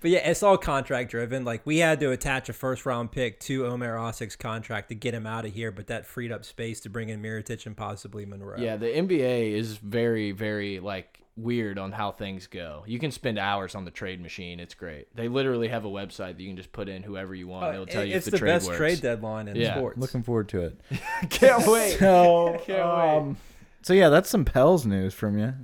[0.00, 1.44] But yeah, it's all contract driven.
[1.44, 5.12] Like we had to attach a first round pick to Omer Asik's contract to get
[5.14, 8.24] him out of here, but that freed up space to bring in Mirotic and possibly
[8.24, 8.56] Monroe.
[8.58, 12.82] Yeah, the NBA is very, very like weird on how things go.
[12.86, 14.58] You can spend hours on the trade machine.
[14.60, 15.14] It's great.
[15.14, 17.66] They literally have a website that you can just put in whoever you want.
[17.66, 18.76] and it'll tell you Uh, it's if the, the, trade best works.
[18.78, 19.74] trade deadline in Yeah.
[19.76, 19.98] sports.
[19.98, 20.80] Looking forward to it.
[21.30, 21.98] Can't wait.
[21.98, 23.16] So, Can't wait.
[23.18, 23.36] um,
[23.82, 25.54] so yeah, that's some Pels news from you.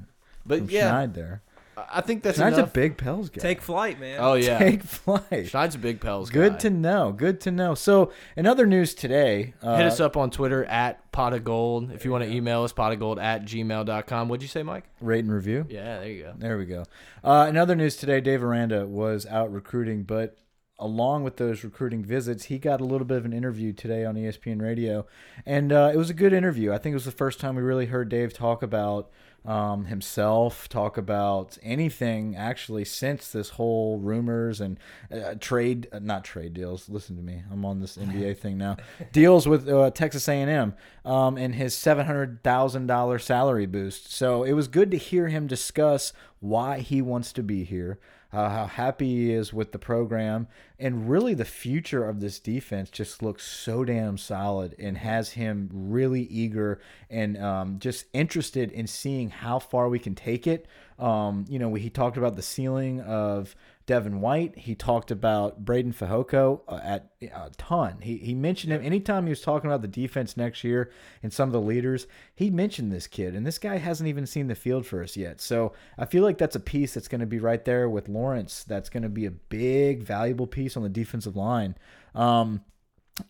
[0.47, 1.43] But From yeah, Schneid there.
[1.77, 3.41] I think that's Schneid's a big Pels guy.
[3.41, 4.19] Take flight, man.
[4.21, 5.23] oh yeah, Take flight.
[5.31, 6.59] Schneid's a big Pels Good guy.
[6.61, 7.13] to know.
[7.13, 7.75] Good to know.
[7.75, 11.91] So, in other news today, uh, Hit us up on Twitter at pot of gold.
[11.93, 14.29] If you want to email us, pot of gold at gmail.com.
[14.29, 14.85] What'd you say, Mike?
[15.01, 15.67] rate and review.
[15.69, 16.33] Yeah, there you go.
[16.39, 16.85] There we go.
[17.23, 20.39] Uh, in other news today, Dave Aranda was out recruiting, but
[20.79, 24.15] along with those recruiting visits, he got a little bit of an interview today on
[24.15, 25.07] ESPN Radio,
[25.47, 26.73] and uh, it was a good interview.
[26.73, 29.11] I think it was the first time we really heard Dave talk about
[29.47, 34.79] um, himself, talk about anything actually since this whole rumors and
[35.13, 36.89] uh, trade, uh, not trade deals.
[36.89, 38.77] Listen to me, I'm on this NBA thing now.
[39.13, 44.13] Deals with uh, Texas A&M um, and his seven hundred thousand dollar salary boost.
[44.13, 47.99] So it was good to hear him discuss why he wants to be here,
[48.37, 50.47] uh, how happy he is with the program,
[50.79, 55.71] and really the future of this defense just looks so damn solid and has him
[55.73, 60.67] really eager and um, just interested in seeing how far we can take it.
[60.99, 64.59] Um, you know, he talked about the ceiling of Devin White.
[64.59, 68.01] He talked about Breiden Fehoko uh, at a ton.
[68.01, 70.91] He, he mentioned him anytime he was talking about the defense next year
[71.23, 72.07] and some of the leaders.
[72.35, 75.41] He mentioned this kid, and this guy hasn't even seen the field for us yet.
[75.41, 78.65] So I feel like that's a piece that's going to be right there with Lawrence.
[78.65, 81.77] That's going to be a big, valuable piece on the defensive line.
[82.15, 82.63] Um,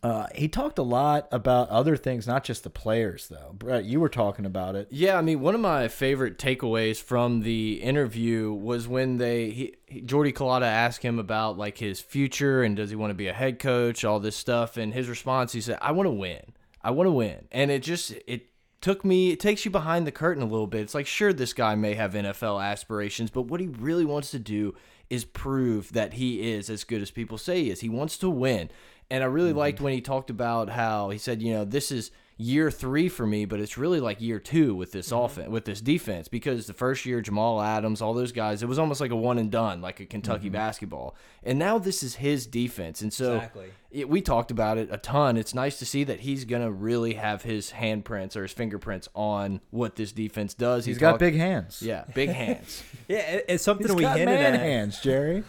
[0.03, 3.53] uh, he talked a lot about other things, not just the players, though.
[3.57, 4.89] Brett, you were talking about it.
[4.91, 10.01] Yeah, I mean, one of my favorite takeaways from the interview was when they he,
[10.01, 13.33] Jordy Culotta asked him about like his future and does he want to be a
[13.33, 16.53] head coach, all this stuff, and his response he said, "I want to win.
[16.83, 18.49] I want to win." And it just it
[18.81, 20.81] took me it takes you behind the curtain a little bit.
[20.81, 24.41] It's like sure this guy may have NFL aspirations, but what he really wants to
[24.41, 24.75] do
[25.09, 27.81] is prove that he is as good as people say he is.
[27.81, 28.71] He wants to win.
[29.11, 29.85] And I really liked mm-hmm.
[29.85, 33.47] when he talked about how he said, you know, this is year three for me,
[33.47, 35.25] but it's really like year two with this mm-hmm.
[35.25, 38.79] offense, with this defense, because the first year Jamal Adams, all those guys, it was
[38.79, 40.53] almost like a one and done, like a Kentucky mm-hmm.
[40.55, 43.69] basketball, and now this is his defense, and so Exactly.
[43.91, 45.37] it, we talked about it a ton.
[45.37, 49.61] It's nice to see that he's gonna really have his handprints or his fingerprints on
[49.71, 50.85] what this defense does.
[50.85, 51.81] He He's got big hands.
[51.83, 52.83] yeah, big hands.
[53.09, 54.61] Yeah, it's something He's we got hinted man at.
[54.61, 55.45] hands, Jerry.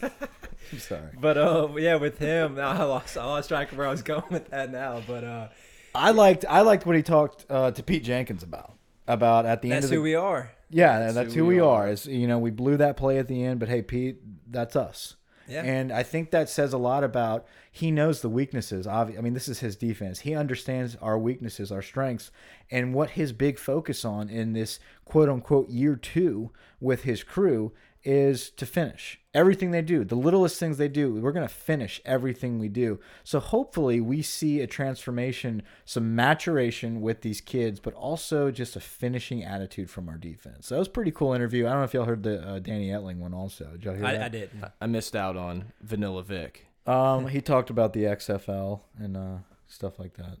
[0.72, 1.10] I'm sorry.
[1.20, 4.24] But uh, yeah, with him, I lost I lost track of where I was going
[4.30, 5.02] with that now.
[5.06, 5.48] But uh,
[5.94, 8.74] I liked I liked what he talked uh, to Pete Jenkins about
[9.06, 10.50] about at the end that's of the who we are.
[10.70, 11.84] yeah that's, who, we are.
[11.84, 11.88] are.
[11.88, 14.18] Is you know we blew that play at the end, but hey Pete,
[14.50, 15.16] that's us.
[15.46, 15.62] Yeah.
[15.62, 18.86] And I think that says a lot about he knows the weaknesses.
[18.86, 20.20] I mean, this is his defense.
[20.20, 22.30] He understands our weaknesses, our strengths,
[22.70, 26.50] and what his big focus on in this quote unquote year two
[26.80, 27.72] with his crew
[28.04, 30.04] is to finish everything they do.
[30.04, 33.00] The littlest things they do, we're going to finish everything we do.
[33.24, 38.80] So hopefully we see a transformation, some maturation with these kids, but also just a
[38.80, 40.68] finishing attitude from our defense.
[40.68, 41.66] So that was a pretty cool interview.
[41.66, 43.70] I don't know if y'all heard the uh, Danny Etling one also.
[43.72, 44.22] Did y'all hear that?
[44.22, 44.50] I, I did.
[44.80, 46.66] I missed out on Vanilla Vic.
[46.86, 49.36] Um, he talked about the XFL and uh,
[49.66, 50.38] stuff like that.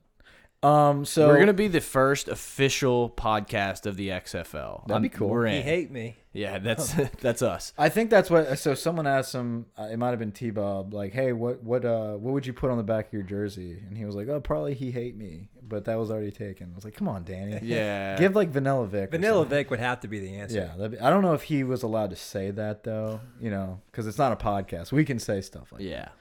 [0.64, 4.86] Um, so we're gonna be the first official podcast of the XFL.
[4.86, 5.28] That'd be cool.
[5.28, 5.62] We're He in.
[5.62, 6.16] hate me.
[6.32, 7.72] Yeah, that's that's us.
[7.78, 8.58] I think that's what.
[8.58, 9.66] So someone asked him.
[9.78, 10.94] Uh, it might have been T Bob.
[10.94, 13.82] Like, hey, what what uh what would you put on the back of your jersey?
[13.86, 15.48] And he was like, oh, probably he hate me.
[15.62, 16.70] but that was already taken.
[16.72, 17.58] I was like, come on, Danny.
[17.62, 18.16] Yeah.
[18.18, 19.10] Give like Vanilla Vic.
[19.10, 19.44] Vanilla.
[19.44, 20.56] Vic would have to be the answer.
[20.56, 23.20] Yeah, that'd be- I don't know if he was allowed to say that though.
[23.40, 24.92] You know, because it's not a podcast.
[24.92, 25.82] We can say stuff like.
[25.82, 26.02] yeah.
[26.06, 26.12] that.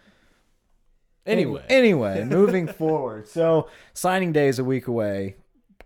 [1.26, 1.64] Anyway.
[1.70, 3.28] anyway, moving forward.
[3.28, 5.36] So signing day is a week away,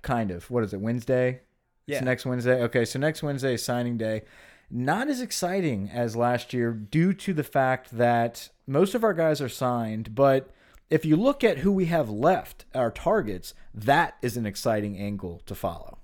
[0.02, 0.50] kind of.
[0.50, 0.82] What is it?
[0.82, 1.42] Wednesday.
[1.86, 1.98] Yeah.
[1.98, 2.62] It's next Wednesday.
[2.64, 4.24] Okay, so next Wednesday is signing day.
[4.70, 9.40] Not as exciting as last year due to the fact that most of our guys
[9.42, 10.50] are signed, but
[10.90, 15.42] if you look at who we have left, our targets, that is an exciting angle
[15.46, 15.98] to follow.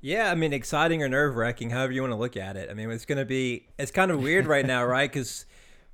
[0.00, 2.68] Yeah, I mean, exciting or nerve wracking, however you want to look at it.
[2.70, 5.10] I mean, it's going to be, it's kind of weird right now, right?
[5.10, 5.46] Because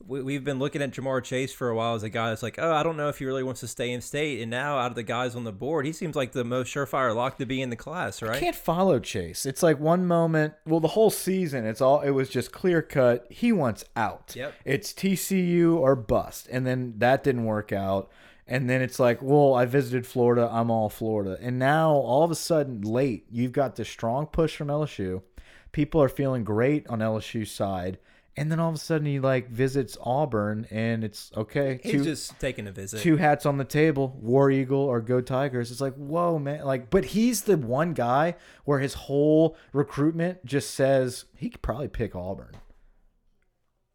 [0.06, 2.56] we, we've been looking at Ja'Marr Chase for a while as a guy that's like,
[2.58, 4.40] oh, I don't know if he really wants to stay in state.
[4.40, 7.14] And now, out of the guys on the board, he seems like the most surefire
[7.14, 8.34] lock to be in the class, right?
[8.34, 9.46] You can't follow Chase.
[9.46, 13.26] It's like one moment, well, the whole season, it's all it was just clear cut.
[13.30, 14.34] He wants out.
[14.36, 14.54] Yep.
[14.64, 18.10] It's TCU or bust, and then that didn't work out.
[18.46, 20.48] And then it's like, well, I visited Florida.
[20.50, 21.38] I'm all Florida.
[21.40, 25.22] And now all of a sudden, late, you've got this strong push from LSU.
[25.70, 27.98] People are feeling great on LSU's side.
[28.36, 31.80] And then all of a sudden, he like visits Auburn, and it's okay.
[31.82, 33.00] He's two- just taking a visit.
[33.00, 35.70] two hats on the table, War Eagle or Go Tigers.
[35.72, 36.64] It's like, whoa, man.
[36.64, 41.88] Like, but he's the one guy where his whole recruitment just says he could probably
[41.88, 42.52] pick Auburn.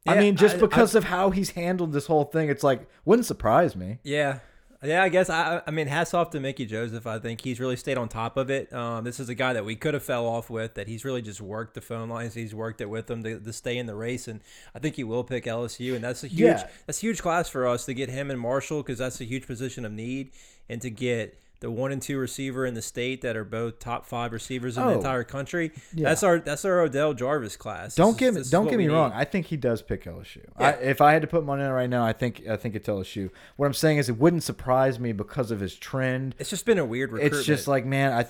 [0.07, 3.25] I mean, just I- because of how he's handled this whole thing, it's like wouldn't
[3.25, 3.99] surprise me.
[4.03, 4.39] Yeah.
[4.85, 7.05] Yeah, I guess I I mean hats off to Mickey Joseph.
[7.07, 8.71] I think he's really stayed on top of it.
[8.73, 10.75] Um, this is a guy that we could have fell off with.
[10.75, 12.33] That he's really just worked the phone lines.
[12.33, 14.41] He's worked it with them to, to stay in the race, and
[14.73, 15.95] I think he will pick LSU.
[15.95, 16.67] And that's a huge Yeah.
[16.85, 19.47] that's a huge class for us to get him and Marshall because that's a huge
[19.47, 20.31] position of need,
[20.69, 24.05] and to get the one and two receiver in the state that are both top
[24.05, 24.97] five receivers in the Oh.
[24.97, 25.71] entire country.
[25.95, 26.09] Yeah.
[26.09, 27.95] That's our that's our Odell Jarvis class.
[27.95, 29.09] Don't get is- me this don't get me wrong.
[29.09, 29.15] need.
[29.17, 30.41] I think he does pick LSU.
[30.59, 30.67] Yeah.
[30.67, 32.75] I, if I had to put money on it right now, I think I think
[32.75, 33.31] it's LSU.
[33.55, 36.35] What I'm saying is, it wouldn't surprise me because of his trend.
[36.37, 37.39] It's just been a weird recruitment.
[37.39, 38.27] It's just like, man,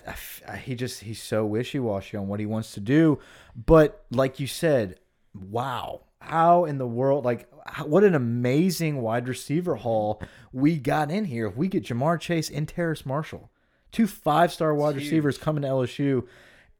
[0.47, 3.19] I he just he's so wishy washy on what he wants to do.
[3.53, 4.97] But like you said,
[5.33, 7.25] wow, how in the world?
[7.25, 7.49] Like,
[7.83, 11.47] what an amazing wide receiver haul we got in here.
[11.47, 13.49] If we get Ja'Marr Chase and Terrace Marshall,
[13.91, 16.27] two five star wide receivers coming to LSU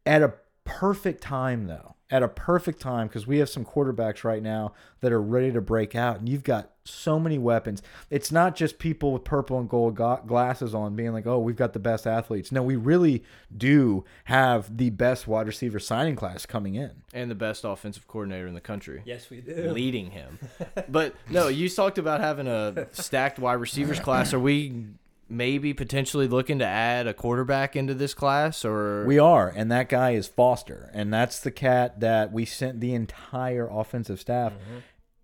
[0.05, 1.94] at a perfect time, though.
[2.11, 5.59] At a perfect time because we have some quarterbacks right now that are ready to
[5.59, 7.81] break out, and you've got so many weapons.
[8.11, 11.73] It's not just people with purple and gold glasses on being like, "Oh, we've got
[11.73, 13.23] the best athletes." No, we really
[13.55, 16.91] do have the best wide receiver signing class coming in.
[17.11, 19.01] And the best offensive coordinator in the country.
[19.03, 19.71] yes, we do.
[19.71, 20.37] leading him.
[20.87, 24.31] but no, you talked about having a stacked wide receivers class.
[24.31, 24.85] Are we
[25.27, 29.89] maybe potentially looking to add a quarterback into this class or We are, and that
[29.89, 34.53] guy is Foster, and that's the cat that we sent the entire offensive staff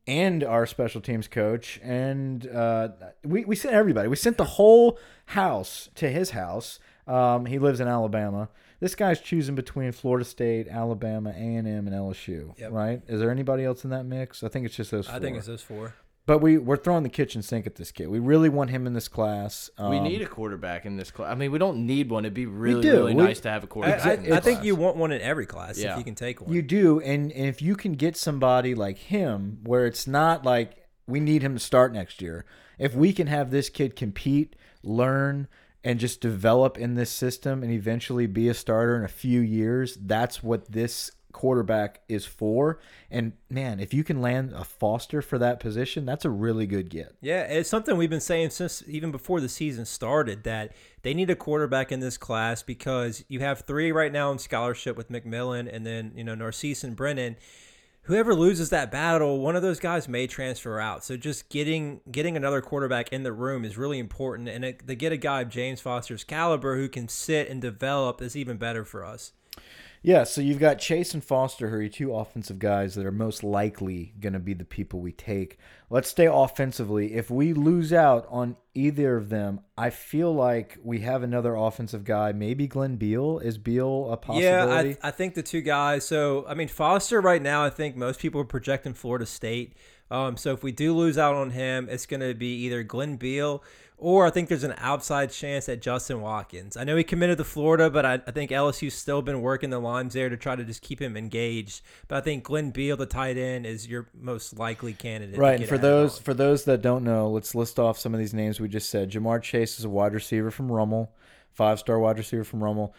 [0.07, 2.89] and our special teams coach, and uh,
[3.23, 4.07] we we sent everybody.
[4.07, 6.79] We sent the whole house to his house.
[7.07, 8.49] Um, he lives in Alabama.
[8.79, 12.57] This guy's choosing between Florida State, Alabama, A and M, and LSU.
[12.57, 12.71] Yep.
[12.71, 13.01] Right?
[13.07, 14.43] Is there anybody else in that mix?
[14.43, 15.05] I think it's just those.
[15.05, 15.15] Four.
[15.15, 15.93] I think it's those four.
[16.31, 18.07] But we we're throwing the kitchen sink at this kid.
[18.07, 19.69] We really want him in this class.
[19.77, 21.29] we Um, need a quarterback in this class?
[21.29, 22.23] I mean, we don't need one.
[22.23, 22.91] It'd be really, do.
[22.93, 24.05] really We- nice to have a quarterback.
[24.05, 24.65] I, in this I think class.
[24.65, 25.91] you want one in every class Yeah.
[25.91, 26.53] if you can take one.
[26.53, 30.87] You do, and, and if you can get somebody like him, where it's not like
[31.05, 32.45] we need him to start next year.
[32.79, 35.49] If we can have this kid compete, learn,
[35.83, 39.97] and just develop in this system, and eventually be a starter in a few years,
[40.01, 42.79] that's what this quarterback is for.
[43.09, 46.89] And man, if you can land a Foster for that position, that's a really good
[46.89, 47.15] get.
[47.21, 51.29] Yeah, it's something we've been saying since even before the season started that they need
[51.29, 55.73] a quarterback in this class because you have three right now in scholarship with McMillan
[55.73, 57.37] and then, you know, Narcisse and Brennan.
[58.05, 61.03] Whoever loses that battle, one of those guys may transfer out.
[61.03, 64.49] So just getting getting another quarterback in the room is really important.
[64.49, 68.19] And it, to get a guy of James Foster's caliber who can sit and develop
[68.21, 69.33] is even better for us.
[70.03, 73.11] Yeah, so you've got Chase and Foster, who are your two offensive guys that are
[73.11, 75.59] most likely going to be the people we take.
[75.91, 77.13] Let's stay offensively.
[77.13, 82.03] If we lose out on either of them, I feel like we have another offensive
[82.03, 82.31] guy.
[82.31, 83.37] Maybe Glenn Beal.
[83.37, 84.89] Is Beal a possibility?
[84.89, 86.03] Yeah, I, I think the two guys.
[86.03, 89.77] So, I mean, Foster right now, I think most people are projecting Florida State.
[90.09, 93.17] Um, so if we do lose out on him, it's going to be either Glenn
[93.17, 93.63] Beal
[94.01, 96.75] or I think there's an outside chance at Justin Watkins.
[96.75, 99.77] I know he committed to Florida, but I, I think LSU's still been working the
[99.77, 101.81] lines there to try to just keep him engaged.
[102.07, 105.35] But I think Glenn Beal, the tight end, is your most likely candidate.
[105.35, 106.23] to Right, and for those on.
[106.23, 109.11] for those that don't know, let's list off some of these names we just said.
[109.11, 111.13] Ja'Marr Chase is a wide receiver from Rummel,
[111.51, 112.95] five star wide receiver from Rummel.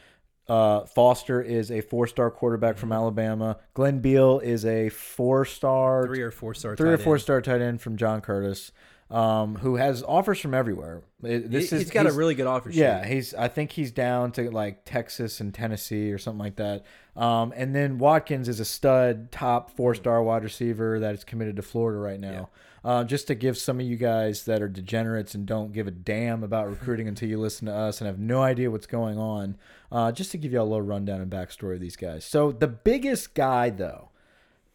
[0.48, 3.58] Uh, Foster is a four star quarterback from Alabama.
[3.74, 7.22] Glenn Beal is a four star three or four star, three or four end.
[7.22, 8.70] star tight end from John Curtis.
[9.12, 11.02] Um, who has offers from everywhere.
[11.22, 12.80] It- This He- is he's got a really good offer sheet.
[12.80, 13.34] yeah, he's.
[13.34, 16.84] I think he's down to like Texas and Tennessee or something like that.
[17.14, 21.56] Um, and then Watkins is a stud, top four star wide receiver that is committed
[21.56, 22.48] to Florida right now.
[22.84, 25.90] Uh, just to give some of you guys that are degenerates and don't give a
[25.92, 29.56] damn about recruiting until you listen to us and have no idea what's going on,
[29.92, 32.24] uh, just to give you a little rundown and backstory of these guys.
[32.24, 34.08] So the biggest guy though,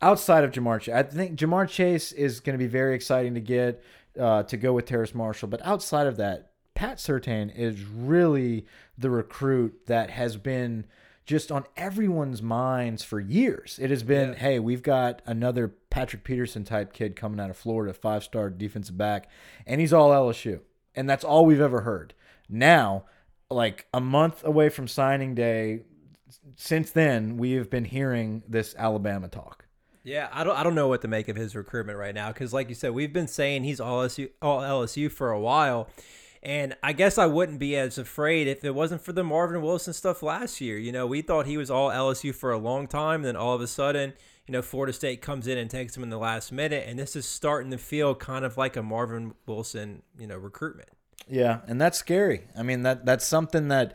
[0.01, 3.41] outside of Ja'Marr Chase, I think Ja'Marr Chase is going to be very exciting to
[3.41, 3.83] get
[4.19, 5.49] uh, to go with Terrace Marshall.
[5.49, 8.65] But outside of that, Pat Surtain is really
[8.97, 10.85] the recruit that has been
[11.25, 13.79] just on everyone's minds for years.
[13.81, 17.93] It has been, hey, we've got another Patrick Peterson type kid coming out of Florida,
[17.93, 19.29] five star defensive back,
[19.65, 20.61] and he's all LSU.
[20.95, 22.13] And that's all we've ever heard.
[22.49, 23.03] Now,
[23.49, 25.81] like a month away from signing day,
[26.55, 29.66] since then, we have been hearing this Alabama talk.
[30.07, 32.53] Yeah, I don't I don't know what to make of his recruitment right now because,
[32.53, 35.89] like you said, we've been saying he's all LSU, all LSU for a while,
[36.41, 39.91] and I guess I wouldn't be as afraid if it wasn't for the Marvin Wilson
[39.91, 40.77] stuff last year.
[40.77, 43.59] You know, we thought he was all LSU for a long time, then all of
[43.59, 44.13] a sudden,
[44.47, 47.17] you know, Florida State comes in and takes him in the last minute, and this
[47.17, 50.87] is starting to feel kind of like a Marvin Wilson, you know, recruitment.
[51.29, 52.43] Yeah, and that's scary.
[52.57, 53.93] I mean that that's something that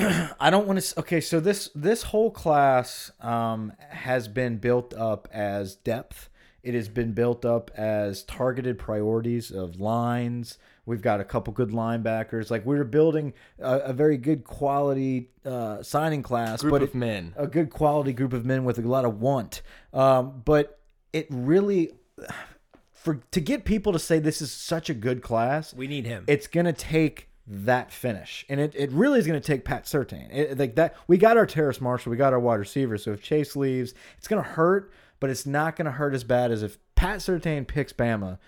[0.40, 0.98] I don't want to.
[1.00, 6.28] Okay, so this this whole class um, has been built up as depth.
[6.62, 10.58] It has been built up as targeted priorities of lines.
[10.84, 12.50] We've got a couple good linebackers.
[12.50, 16.94] Like we're building a, a very good quality uh, signing class, Group but of it-
[16.94, 17.32] men.
[17.36, 19.62] a good quality group of men with a lot of want.
[19.94, 20.78] Um, but
[21.14, 21.92] it really,
[22.92, 26.24] for to get people to say this is such a good class, We need him.
[26.26, 30.28] it's gonna take that finish, and it, it really is gonna take Pat Surtain.
[30.32, 32.96] It, like that, we got our Terrace Marshall, we got our wide receiver.
[32.98, 36.62] So if Chase leaves, it's gonna hurt, but it's not gonna hurt as bad as
[36.62, 38.38] if Pat Surtain picks Bama.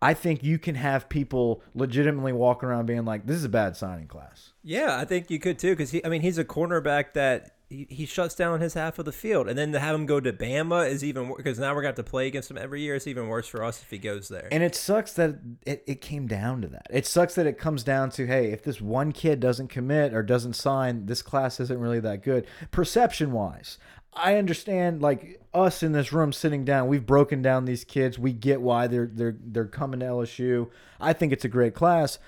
[0.00, 3.76] I think you can have people legitimately walking around being like, "This is a bad
[3.76, 7.12] signing class." Yeah, I think you could too, because he, I mean, he's a cornerback
[7.12, 10.04] that he, he shuts down his half of the field, and then to have him
[10.04, 12.82] go to Bama is even because now we're going to to play against him every
[12.82, 12.94] year.
[12.94, 14.48] It's even worse for us if he goes there.
[14.50, 16.86] And it sucks that it, it came down to that.
[16.90, 20.22] It sucks that it comes down to, hey, if this one kid doesn't commit or
[20.22, 22.46] doesn't sign, this class isn't really that good.
[22.70, 23.78] Perception wise,
[24.12, 28.18] I understand like us in this room sitting down, we've broken down these kids.
[28.18, 30.70] We get why they're they're they're coming to LSU.
[31.00, 32.18] I think it's a great class.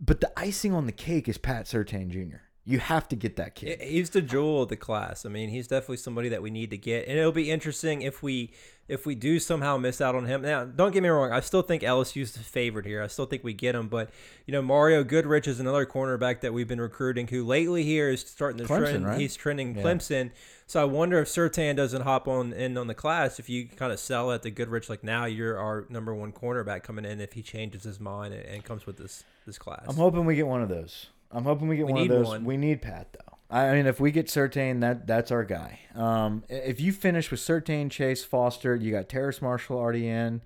[0.00, 2.38] But the icing on the cake is Pat Surtain Jr.
[2.66, 3.82] You have to get that kid.
[3.82, 5.26] He's the jewel of the class.
[5.26, 8.22] I mean, he's definitely somebody that we need to get, and it'll be interesting if
[8.22, 8.52] we
[8.86, 10.42] if we do somehow miss out on him.
[10.42, 13.02] Now, don't get me wrong, I still think LSU's the favorite here.
[13.02, 14.10] I still think we get him, but
[14.46, 18.20] you know, Mario Goodrich is another cornerback that we've been recruiting, who lately here is
[18.20, 19.06] starting to Clemson, trend.
[19.06, 19.20] right?
[19.20, 19.82] He's trending Yeah.
[19.82, 20.30] Clemson.
[20.66, 23.38] So I wonder if Surtain doesn't hop on in on the class.
[23.38, 26.82] If you kind of sell at the Goodrich, like now you're our number one cornerback
[26.82, 27.20] coming in.
[27.20, 30.34] If he changes his mind and, and comes with this this class, I'm hoping we
[30.36, 31.08] get one of those.
[31.34, 32.26] I'm hoping we get We one of those.
[32.28, 32.44] one.
[32.44, 33.20] We need Pat though.
[33.50, 35.80] I mean, if we get Surtain, that that's our guy.
[35.94, 40.40] Um, if you finish with Surtain, Chase, Foster, you got Terrace Marshall already in.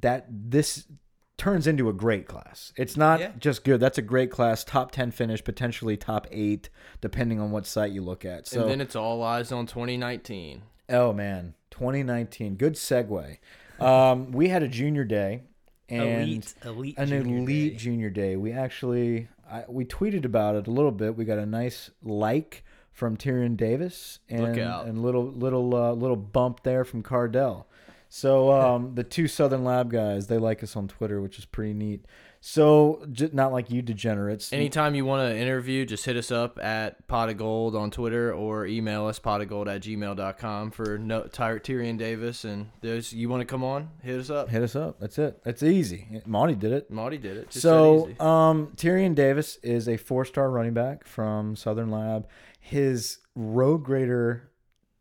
[0.00, 0.86] That this
[1.36, 2.72] turns into a great class.
[2.76, 3.32] It's not Yeah.
[3.38, 3.80] just good.
[3.80, 4.62] That's a great class.
[4.64, 8.46] Top ten finish, potentially top eight, depending on what site you look at.
[8.46, 10.62] So and then it's all eyes on 2019.
[10.88, 12.56] Oh man, 2019.
[12.56, 13.38] Good segue.
[13.78, 15.42] Um, we had a junior day
[15.88, 17.78] and elite, elite, an junior elite day.
[17.78, 18.36] junior day.
[18.36, 21.16] We actually I, we tweeted about it a little bit.
[21.16, 24.42] We got a nice like from Tyrion Davis and
[24.82, 27.66] and little little uh, little bump there from Kardell.
[28.08, 31.74] So um, the two Southern Lab guys, they like us on Twitter, which is pretty
[31.74, 32.04] neat.
[32.42, 34.52] So not like you degenerates.
[34.52, 38.32] Anytime you want to interview, just hit us up at pot of gold on Twitter
[38.32, 42.44] or email us pot of gold at gmail.com for no, Ty- Tyrion Davis.
[42.44, 44.48] And those you want to come on, hit us up.
[44.48, 44.98] Hit us up.
[45.00, 45.42] That's it.
[45.44, 46.22] That's easy.
[46.24, 46.90] Monty did it.
[46.90, 47.50] Marty did it.
[47.50, 48.20] Just so, easy.
[48.20, 52.26] um, Tyrion Davis is a four-star running back from Southern Lab.
[52.58, 54.49] His road grader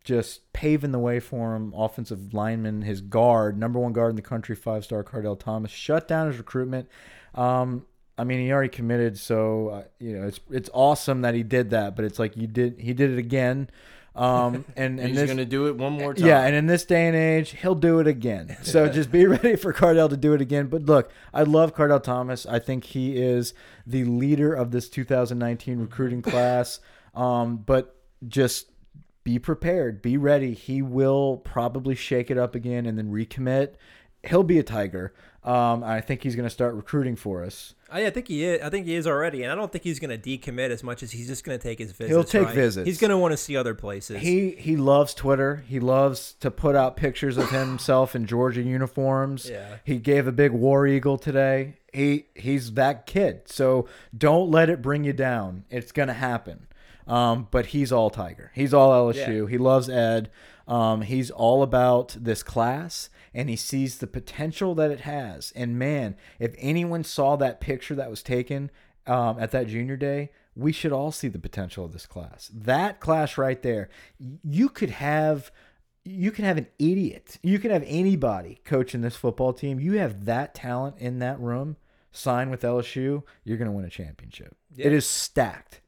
[0.10, 1.72] just paving the way for him.
[1.78, 6.26] Offensive lineman, his guard, number one guard in the country, five-star Kardell Thomas, shut down
[6.26, 6.90] his recruitment.
[7.36, 7.86] Um,
[8.18, 11.70] I mean, he already committed, so uh, you know it's it's awesome that he did
[11.70, 11.96] that.
[11.96, 13.70] But it's like you did, he did it again.
[14.16, 16.26] Um, and and He's going to do it one more time.
[16.26, 18.58] yeah, and in this day and age, he'll do it again.
[18.64, 20.68] So just be ready for Kardell to do it again.
[20.68, 22.48] But look, I love Kardell Thomas.
[22.48, 23.54] I think he is
[23.86, 26.80] the leader of this 2019 recruiting class.
[27.14, 27.96] Um, but
[28.28, 28.72] just
[29.24, 30.54] be prepared, be ready.
[30.54, 33.74] He will probably shake it up again and then recommit.
[34.24, 35.14] he'll be a Tiger.
[35.44, 37.74] Um, I think he's going to start recruiting for us.
[37.90, 38.62] I, I think he is.
[38.62, 41.02] I think he is already, and I don't think he's going to decommit as much
[41.02, 42.10] as he's just going to take his visits.
[42.10, 42.56] He'll take right?
[42.56, 42.86] visits.
[42.86, 44.22] He's going to want to see other places.
[44.22, 45.64] He he loves Twitter.
[45.68, 49.50] He loves to put out pictures of himself in Georgia uniforms.
[49.50, 49.78] Yeah.
[49.86, 51.78] He gave a big war eagle today.
[51.94, 53.44] He he's that kid.
[53.46, 55.64] So don't let it bring you down.
[55.70, 56.68] It's gonna happen.
[57.10, 58.52] Um, but he's all Tiger.
[58.54, 59.44] He's all LSU.
[59.44, 59.50] Yeah.
[59.50, 60.30] He loves Ed.
[60.68, 65.52] Um, he's all about this class, and he sees the potential that it has.
[65.56, 68.70] And man, if anyone saw that picture that was taken
[69.08, 72.52] um, at that junior day, we should all see the potential of this class.
[72.54, 73.90] That class right there,
[74.44, 75.52] you could have.
[76.06, 77.38] You can have an idiot.
[77.44, 79.80] You can have anybody coaching this football team.
[79.80, 81.76] You have that talent in that room.
[82.12, 83.24] Sign with LSU.
[83.44, 84.56] You're going to win a championship.
[84.76, 85.82] It is stacked,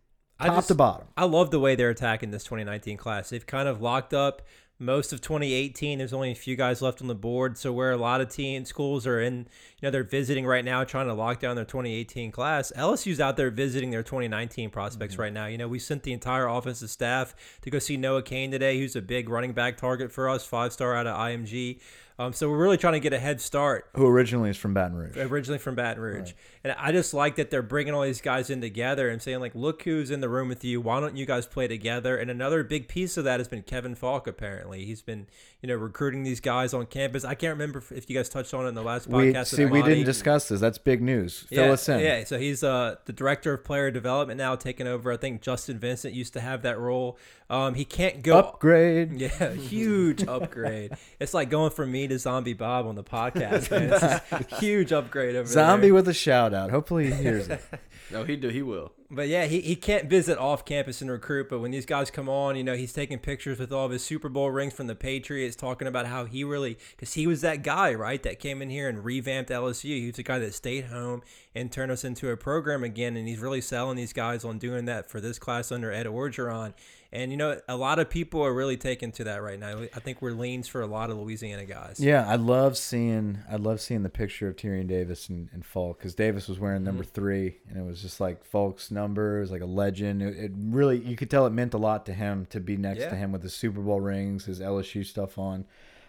[0.47, 1.07] top just- to bottom.
[1.17, 3.29] I love the way they're attacking this 2019 class.
[3.29, 4.41] They've kind of locked up
[4.79, 5.99] most of 2018.
[5.99, 7.57] There's only a few guys left on the board.
[7.57, 9.47] So where a lot of teen schools are in,
[9.87, 12.71] know, they're visiting right now, trying to lock down their 2018 class.
[12.77, 15.21] LSU's out there visiting their 2019 prospects Mm-hmm.
[15.21, 15.45] right now.
[15.47, 18.95] You know, we sent the entire offensive staff to go see Noah Cain today, who's
[18.95, 21.79] a big running back target for us, five star out of IMG.
[22.19, 24.95] Um, so we're really trying to get a head start Who originally is from Baton
[24.95, 25.17] Rouge.
[25.17, 26.33] originally from Baton Rouge.
[26.63, 29.55] And I just like that they're bringing all these guys in together and saying like,
[29.55, 30.81] look who's in the room with you.
[30.81, 32.15] Why don't you guys play together?
[32.17, 34.27] And another big piece of that has been Kevin Faulk.
[34.27, 35.25] Apparently, he's been
[35.63, 37.25] you know recruiting these guys on campus.
[37.25, 39.47] I can't remember if- you guys touched on it in the last We podcast.
[39.47, 39.65] see.
[39.71, 40.59] We didn't discuss this.
[40.59, 41.45] That's big news.
[41.49, 41.99] Fill yeah, us in.
[41.99, 45.11] Yeah, so he's uh, the director of player development now, taking over.
[45.11, 47.17] I think Justin Vincent used to have that role.
[47.49, 49.13] Um, he can't go Upgrade.
[49.19, 50.93] yeah, huge upgrade.
[51.19, 53.91] It's like going from me to Zombie Bob on the podcast, man.
[53.91, 55.93] It's a huge upgrade over Zombie there.
[55.93, 56.71] with a shout out.
[56.71, 57.61] Hopefully he hears it.
[58.11, 58.49] No, he do.
[58.49, 58.91] He will.
[59.09, 61.49] But yeah, he, he can't visit off campus and recruit.
[61.49, 64.03] But when these guys come on, you know, he's taking pictures with all of his
[64.03, 67.63] Super Bowl rings from the Patriots, talking about how he really, because he was that
[67.63, 69.99] guy, right, that came in here and revamped LSU.
[69.99, 71.21] He was the guy that stayed home
[71.53, 73.17] and turned us into a program again.
[73.17, 76.73] And he's really selling these guys on doing that for this class under Ed Orgeron.
[77.13, 79.81] And, you know, a lot of people are really taking to that right now.
[79.93, 81.99] I think we're leans for a lot of Louisiana guys.
[81.99, 83.39] Yeah, I love seeing.
[83.51, 86.85] I love seeing the picture of Tyrion Davis and, and Faulk because Davis was wearing
[86.85, 87.11] number Mm-hmm.
[87.13, 89.39] three, and it was just like Faulk's number.
[89.39, 90.21] It was like a legend.
[90.21, 93.01] It, it really, you could tell it meant a lot to him to be next
[93.01, 93.09] Yeah.
[93.09, 95.65] to him with his Super Bowl rings, his LSU stuff on.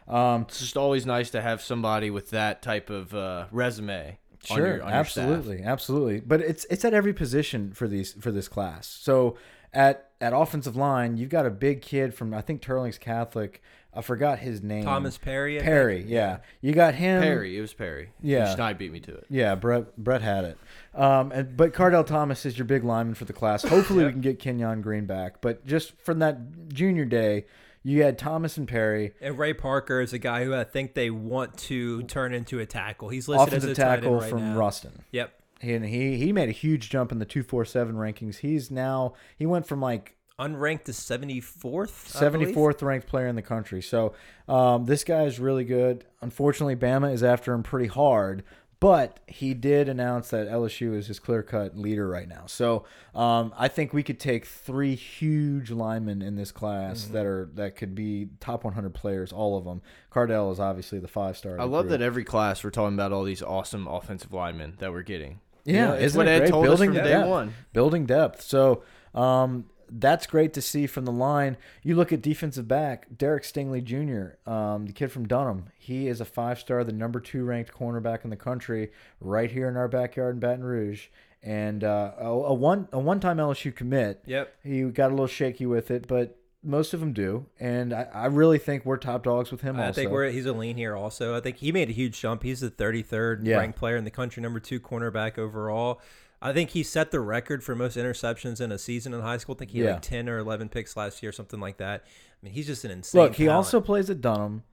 [0.06, 4.18] Um, It's just always nice to have somebody with that type of uh, resume.
[4.50, 5.24] on Sure, your- on your staff.
[5.24, 6.20] absolutely, absolutely.
[6.20, 8.86] But it's it's at every position for these for this class.
[8.86, 9.36] So
[9.72, 13.62] at at offensive line, you've got a big kid from I think Teurlings Catholic.
[13.94, 14.84] I forgot his name.
[14.84, 15.56] Thomas Perry.
[15.56, 15.66] I think.
[15.66, 16.04] Perry.
[16.06, 17.20] Yeah, you got him.
[17.20, 17.58] Perry.
[17.58, 18.12] It was Perry.
[18.22, 18.54] Yeah.
[18.56, 19.26] Schneid beat me to it.
[19.28, 20.58] Yeah, Brett Brett had it.
[20.94, 23.62] Um, and, but Kardell Thomas is your big lineman for the class.
[23.62, 25.42] Hopefully, we can get Kenyon Green back.
[25.42, 27.44] But just from that junior day,
[27.82, 31.10] you had Thomas and Perry, And Ray Parker is a guy who I think they
[31.10, 33.08] want to turn into a tackle.
[33.08, 34.58] He's listed offensive as a tight end tackle right from now.
[34.58, 35.02] Ruston.
[35.10, 35.32] Yep.
[35.62, 38.38] And he he made a huge jump in the two four seven rankings.
[38.38, 42.16] He's now he went from like Unranked to 74th.
[42.16, 42.54] I seventy believe.
[42.54, 43.80] fourth ranked player in the country.
[43.82, 44.14] So
[44.48, 46.04] um, this guy is really good.
[46.20, 48.42] Unfortunately, Bama is after him pretty hard.
[48.80, 52.46] But he did announce that LSU is his clear cut leader right now.
[52.46, 52.84] So
[53.14, 57.12] um, I think we could take three huge linemen in this class Mm-hmm.
[57.12, 59.82] that are that could be top 100 players, all of them.
[60.10, 61.60] Kardell is obviously the five star.
[61.60, 65.02] I love that every class we're talking about all these awesome offensive linemen that we're
[65.02, 65.38] getting.
[65.64, 66.50] Yeah, You know, it's isn't what it Ed great?
[66.50, 67.28] told us building from day depth.
[67.28, 67.54] one.
[67.72, 68.42] Building depth.
[68.42, 68.82] So
[69.14, 71.56] um, that's great to see from the line.
[71.82, 75.66] You look at defensive back, Derek Stingley Jr., um, the kid from Dunham.
[75.78, 78.90] He is a five star, the number two ranked cornerback in the country,
[79.20, 81.08] right here in our backyard in Baton Rouge.
[81.44, 84.22] And uh, a, a one a one time LSU commit.
[84.26, 84.54] Yep.
[84.62, 87.46] He got a little shaky with it, but most of them do.
[87.58, 89.76] And I, I really think we're top dogs with him.
[89.78, 90.00] I also.
[90.00, 91.36] think we're he's a lean here also.
[91.36, 92.42] I think he made a huge jump.
[92.42, 93.56] He's the 33rd Yeah.
[93.58, 96.00] ranked player in the country, number two cornerback overall.
[96.40, 99.54] I think he set the record for most interceptions in a season in high school.
[99.54, 102.02] I think he had like 10 or 11 picks last year, something like that.
[102.04, 103.22] I mean, he's just an insane.
[103.22, 103.56] Look, he talent.
[103.56, 104.64] also plays at Dunham,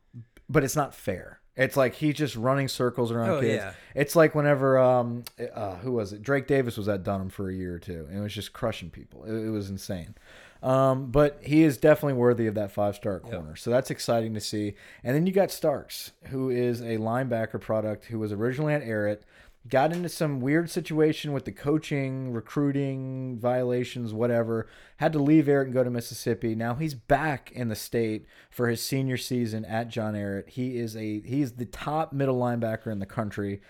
[0.49, 1.39] but it's not fair.
[1.55, 3.55] It's like he's just running circles around Oh, kids.
[3.61, 3.73] yeah.
[3.93, 6.21] It's like whenever um uh, who was it?
[6.23, 8.89] Drake Davis was at Dunham for a year or two, and it was just crushing
[8.89, 9.25] people.
[9.25, 10.15] It, it was insane.
[10.61, 13.55] Um, but he is definitely worthy of that five star corner.
[13.55, 14.75] So that's exciting to see.
[15.03, 19.21] And then you got Starks, who is a linebacker product who was originally at Ehret,
[19.67, 24.67] got into some weird situation with the coaching, recruiting violations, whatever.
[24.97, 26.55] Had to leave Ehret and go to Mississippi.
[26.55, 30.49] Now he's back in the state for his senior season at John Ehret.
[30.49, 33.61] He is a he's the top middle linebacker in the country,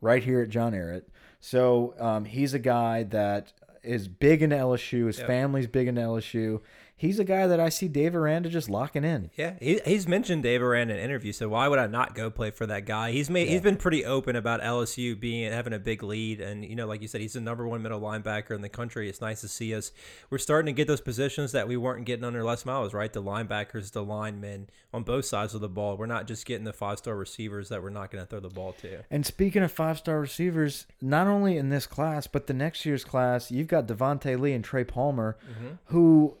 [0.00, 1.04] right here at John Ehret.
[1.40, 3.52] So um, he's a guy that
[3.82, 5.06] is big into LSU.
[5.06, 6.60] His family's big in LSU.
[7.02, 9.32] He's a guy that I see Dave Aranda just locking in.
[9.34, 12.30] Yeah, he, he's mentioned Dave Aranda in an interview, so why would I not go
[12.30, 13.10] play for that guy?
[13.10, 16.76] He's made he's been pretty open about LSU being having a big lead, and you
[16.76, 19.08] know, like you said, he's the number one middle linebacker in the country.
[19.08, 19.90] It's nice to see us.
[20.30, 23.12] We're starting to get those positions that we weren't getting under Les Miles, right?
[23.12, 25.96] The linebackers, the linemen on both sides of the ball.
[25.96, 28.48] We're not just getting the five star receivers that we're not going to throw the
[28.48, 29.00] ball to.
[29.10, 33.04] And speaking of five star receivers, not only in this class, but the next year's
[33.04, 35.74] class, you've got Devonta Lee and Trey Palmer, mm-hmm.
[35.86, 36.36] who,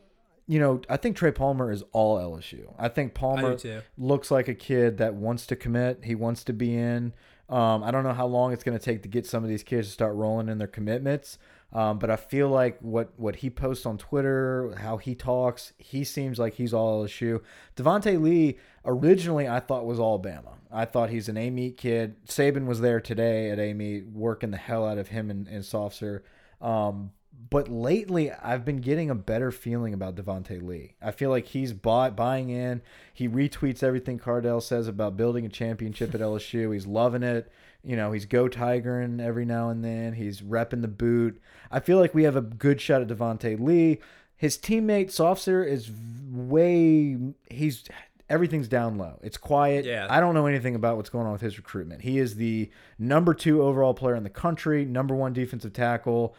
[0.46, 2.74] you know, I think Trey Palmer is all LSU.
[2.78, 3.80] I think Palmer too.
[3.96, 7.12] looks like a kid that wants to commit, he wants to be in.
[7.48, 9.62] Um, I don't know how long it's going to take to get some of these
[9.62, 11.38] kids to start rolling in their commitments.
[11.72, 16.04] Um, but I feel like what, what he posts on Twitter, how he talks, he
[16.04, 17.40] seems like he's all LSU.
[17.76, 20.52] Devonta Lee originally I thought was Alabama.
[20.70, 22.16] I thought he's an Amite kid.
[22.26, 26.20] Saban was there today at Amite, working the hell out of him and, and Sopsher.
[26.60, 27.12] Um,
[27.50, 30.94] but lately, I've been getting a better feeling about Devonta Lee.
[31.02, 32.82] I feel like he's bought, buying in.
[33.12, 36.72] He retweets everything Kardell says about building a championship at LSU.
[36.72, 37.50] He's loving it.
[37.84, 40.14] You know, he's go Tigering every now and then.
[40.14, 41.40] He's repping the boot.
[41.70, 43.98] I feel like we have a good shot at Devonta Lee.
[44.36, 45.90] His teammate Sopsher is
[46.30, 47.18] way
[47.50, 47.84] he's
[48.30, 49.18] everything's down low.
[49.22, 49.84] It's quiet.
[49.84, 50.06] Yeah.
[50.08, 52.02] I don't know anything about what's going on with his recruitment.
[52.02, 56.34] He is the number two overall player in the country, number one defensive tackle.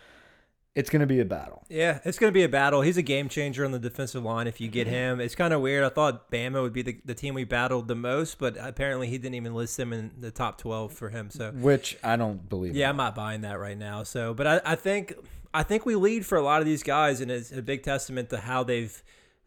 [0.76, 1.64] It's going to be a battle.
[1.70, 2.82] Yeah, it's going to be a battle.
[2.82, 4.96] He's a game changer on the defensive line if you get Mm-hmm.
[4.96, 5.20] him.
[5.22, 5.84] It's kind of weird.
[5.84, 9.20] I thought Bama would be the, the team we battled the most, but apparently he
[9.20, 11.30] didn't even list them in the top 12 for him.
[11.30, 12.76] So, Which I don't believe.
[12.76, 14.02] yeah, I'm not buying that right now.
[14.02, 15.14] So, but I, I think
[15.54, 18.32] I think we lead for a lot of these guys, and it's a big testament
[18.32, 19.04] to how they've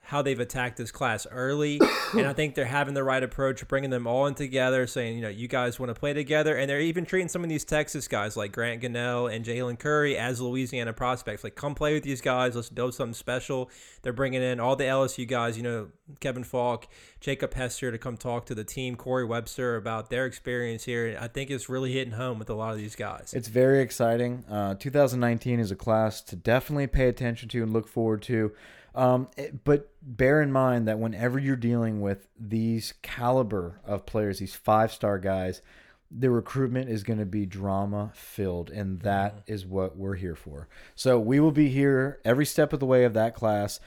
[0.07, 1.81] how they've attacked this class early.
[2.13, 5.23] and I think they're having the right approach, bringing them all in together, saying, you
[5.23, 6.57] know, you guys want to play together.
[6.57, 10.17] And they're even treating some of these Texas guys like Grant Gunnell and Jalen Curry
[10.17, 11.43] as Louisiana prospects.
[11.43, 12.55] Like, come play with these guys.
[12.55, 13.69] Let's build something special.
[14.03, 15.89] They're bringing in all the LSU guys, you know,
[16.21, 16.87] Kevin Faulk,
[17.19, 21.19] Jacob Hester to come talk to the team, Corey Webster about their experience here.
[21.21, 23.35] I think it's really hitting home with a lot of these guys.
[23.35, 24.45] It's very exciting.
[24.49, 28.53] Uh, 2019 is a class to definitely pay attention to and look forward to.
[28.97, 34.39] Um, it- but bear in mind that whenever you're dealing with these caliber of players,
[34.39, 35.61] these five star guys,
[36.11, 40.69] the recruitment is going to be drama filled, and that is what we're here for.
[40.95, 43.81] So we will be here every step of the way of that class.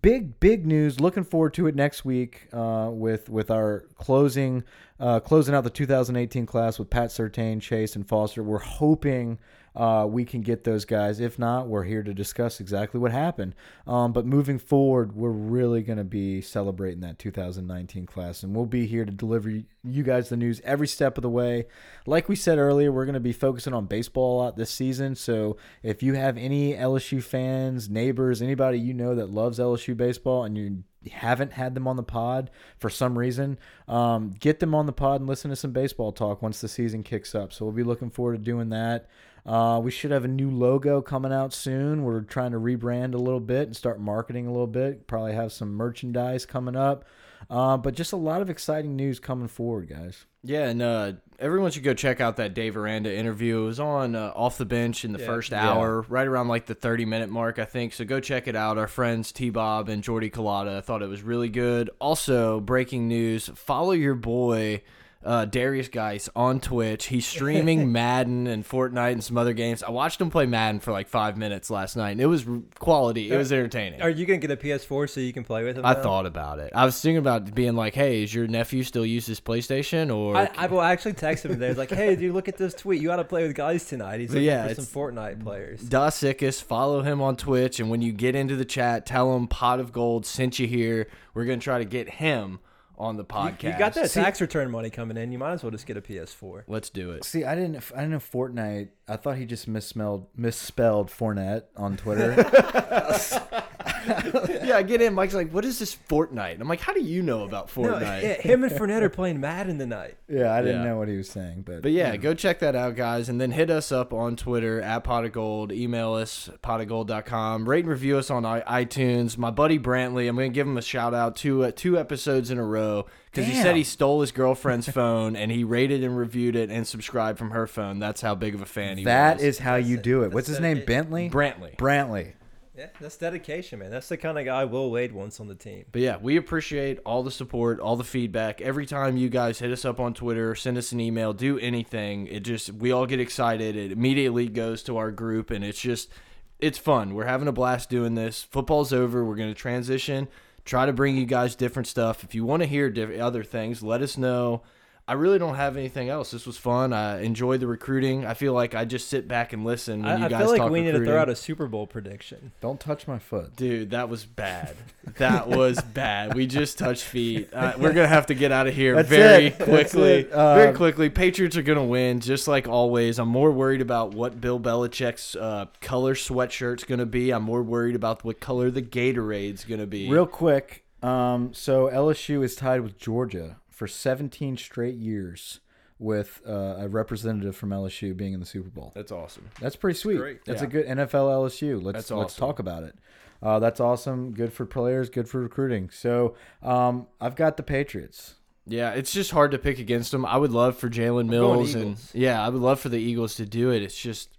[0.00, 0.98] Big big news.
[0.98, 4.64] Looking forward to it next week uh, with with our closing
[4.98, 8.42] uh, closing out the 2018 class with pat Surtain, chase and foster.
[8.42, 9.38] We're hoping
[9.74, 11.20] uh, we can get those guys.
[11.20, 13.54] If not we're here to discuss exactly what happened.
[13.86, 18.66] Um, but moving forward we're really going to be celebrating that 2019 class and we'll
[18.66, 21.66] be here to deliver you guys the news every step of the way.
[22.06, 25.14] Like we said earlier we're going to be focusing on baseball a lot this season
[25.14, 30.44] so if you have any lsu fans neighbors anybody you know that loves lsu baseball
[30.44, 33.58] and you haven't had them on the pod for some reason
[33.88, 37.02] um, get them on the pod and listen to some baseball talk once the season
[37.02, 37.52] kicks up.
[37.52, 39.08] So we'll be looking forward to doing that
[39.46, 42.04] uh, we should have a new logo coming out soon.
[42.04, 45.06] We're trying to rebrand a little bit and start marketing a little bit.
[45.06, 47.04] Probably have some merchandise coming up.
[47.50, 50.24] Uh, but just a lot of exciting news coming forward, guys.
[50.42, 53.62] Yeah, and uh, everyone should go check out that Dave Aranda interview.
[53.62, 56.74] It was on uh, Off the Bench in the first hour, right around like the
[56.74, 57.92] 30 minute mark, I think.
[57.92, 58.78] So go check it out.
[58.78, 61.90] Our friends T Bob and Jordy Culotta thought it was really good.
[61.98, 64.82] Also, breaking news follow your boy.
[65.24, 67.06] Uh, Darius Geis on Twitch.
[67.06, 69.82] He's streaming Madden and Fortnite and some other games.
[69.82, 72.46] I watched him play Madden for like five minutes last night, and it was
[72.78, 73.30] quality.
[73.30, 74.02] It was entertaining.
[74.02, 75.86] Are you going to get a PS4 so you can play with him?
[75.86, 76.02] I now?
[76.02, 76.72] thought about it.
[76.74, 80.36] I was thinking about being like, "Hey, is your nephew still use his PlayStation?" Or
[80.36, 81.68] I, I will actually text him today.
[81.68, 83.00] It's like, hey, dude, look at this tweet.
[83.00, 84.20] You got to play with guys tonight.
[84.20, 85.80] He's looking yeah, for some Fortnite players.
[85.82, 89.80] Dasikus, follow him on Twitch, and when you get into the chat, tell him Pot
[89.80, 91.08] of Gold sent you here.
[91.32, 92.60] We're gonna try to get him
[92.98, 93.72] on the podcast.
[93.72, 95.32] You got that tax return money coming in.
[95.32, 96.64] You might as well just get a PS4.
[96.66, 97.24] Let's do it.
[97.24, 97.76] See, I didn't.
[97.94, 98.88] I didn't know Fortnite.
[99.08, 102.34] I thought he just misspelled misspelled Fournette on Twitter.
[104.64, 105.14] yeah, get in.
[105.14, 108.22] Mike's like, "What is this Fortnite?" I'm like, "How do you know about No, Fortnite?"
[108.22, 110.16] yeah, him and Fournette are playing Madden tonight.
[110.28, 110.88] yeah, I didn't Yeah.
[110.88, 113.28] know what he was saying, but But yeah, go check that out, guys.
[113.28, 115.72] And then hit us up on Twitter at pot of gold.
[115.72, 117.68] Email us, potofgold.com.
[117.68, 119.36] Rate and review us on iTunes.
[119.38, 122.50] My buddy Brantley, I'm going to give him a shout out two, uh, two episodes
[122.50, 126.16] in a row because he said he stole his girlfriend's phone and he rated and
[126.16, 127.98] reviewed it and subscribed from her phone.
[127.98, 129.44] That's how big of a fan he that was.
[129.44, 130.32] is how you do it.
[130.32, 130.78] What's his name?
[130.78, 130.86] it.
[130.86, 131.30] Bentley.
[131.30, 131.76] Brantley.
[131.76, 132.32] Brantley.
[132.76, 133.90] Yeah, that's dedication, man.
[133.90, 135.84] That's the kind of guy Will Wade wants on the team.
[135.92, 138.60] But yeah, we appreciate all the support, all the feedback.
[138.60, 142.26] Every time you guys hit us up on Twitter, send us an email, do anything,
[142.26, 143.76] it just we all get excited.
[143.76, 146.10] It immediately goes to our group and it's just
[146.58, 147.14] it's fun.
[147.14, 148.42] We're having a blast doing this.
[148.42, 149.24] Football's over.
[149.24, 150.26] We're gonna transition.
[150.64, 152.24] Try to bring you guys different stuff.
[152.24, 154.62] If you want to hear other things, let us know.
[155.06, 156.30] I really don't have anything else.
[156.30, 156.94] This was fun.
[156.94, 158.24] I enjoyed the recruiting.
[158.24, 160.40] I feel like I just sit back and listen when I, you guys I guys
[160.40, 162.52] feel like talk we need to throw out a Super Bowl prediction.
[162.62, 163.54] Don't touch my foot.
[163.54, 164.74] Dude, that was bad.
[165.18, 166.34] That was bad.
[166.34, 167.52] We just touched feet.
[167.52, 169.58] Uh, we're gonna have to get out of here That's very it.
[169.58, 170.12] Quickly.
[170.20, 170.32] it.
[170.32, 171.10] Uh, very quickly.
[171.10, 173.18] Patriots are gonna win, just like always.
[173.18, 177.30] I'm more worried about what Bill Belichick's uh, color sweatshirt's gonna be.
[177.30, 180.08] I'm more worried about what color the Gatorade's gonna be.
[180.08, 185.60] Real quick, um, so LSU is tied with Georgia for 17 straight years
[185.98, 188.92] with uh, a representative from LSU being in the Super Bowl.
[188.94, 189.48] That's awesome.
[189.60, 190.18] That's pretty sweet.
[190.18, 190.44] great.
[190.44, 190.68] That's Yeah.
[190.68, 191.82] a good NFL LSU.
[191.82, 192.94] Let's That's let's talk about it.
[193.42, 194.32] Uh, that's awesome.
[194.32, 195.08] Good for players.
[195.10, 195.90] Good for recruiting.
[195.90, 198.34] So um, I've got the Patriots.
[198.66, 200.24] Yeah, it's just hard to pick against them.
[200.24, 203.44] I would love for Jalen Mills and yeah, I would love for the Eagles to
[203.44, 203.82] do it.
[203.82, 204.30] It's just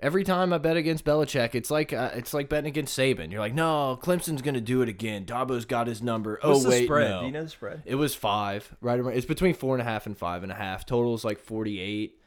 [0.00, 3.30] every time I bet against Belichick, it's like uh, it's like betting against Saban.
[3.30, 5.24] You're like, no, Clemson's gonna do it again.
[5.24, 6.38] Dabo's got his number.
[6.42, 7.10] What's oh the wait, spread?
[7.10, 7.20] no.
[7.20, 7.82] Do you know the spread?
[7.86, 8.98] It was five, right?
[8.98, 10.84] around- It's between four and a half and five and a half.
[10.86, 12.18] Total is like forty-eight.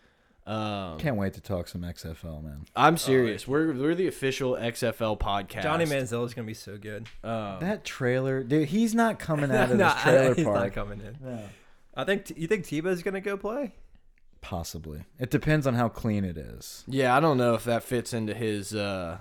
[0.45, 2.65] Um, Can't wait to talk some XFL, man.
[2.73, 3.45] I'm serious.
[3.45, 5.63] We're we're the official XFL podcast.
[5.63, 7.07] Johnny Manziel is gonna be so good.
[7.21, 8.69] Um, That trailer, dude.
[8.69, 10.55] He's not coming out of No, this trailer he's park.
[10.57, 11.39] not coming in.
[11.95, 13.73] I think you think Tebow's gonna go play.
[14.41, 15.03] Possibly.
[15.19, 16.83] It depends on how clean it is.
[16.87, 19.17] yeah, I don't know if that fits into his uh,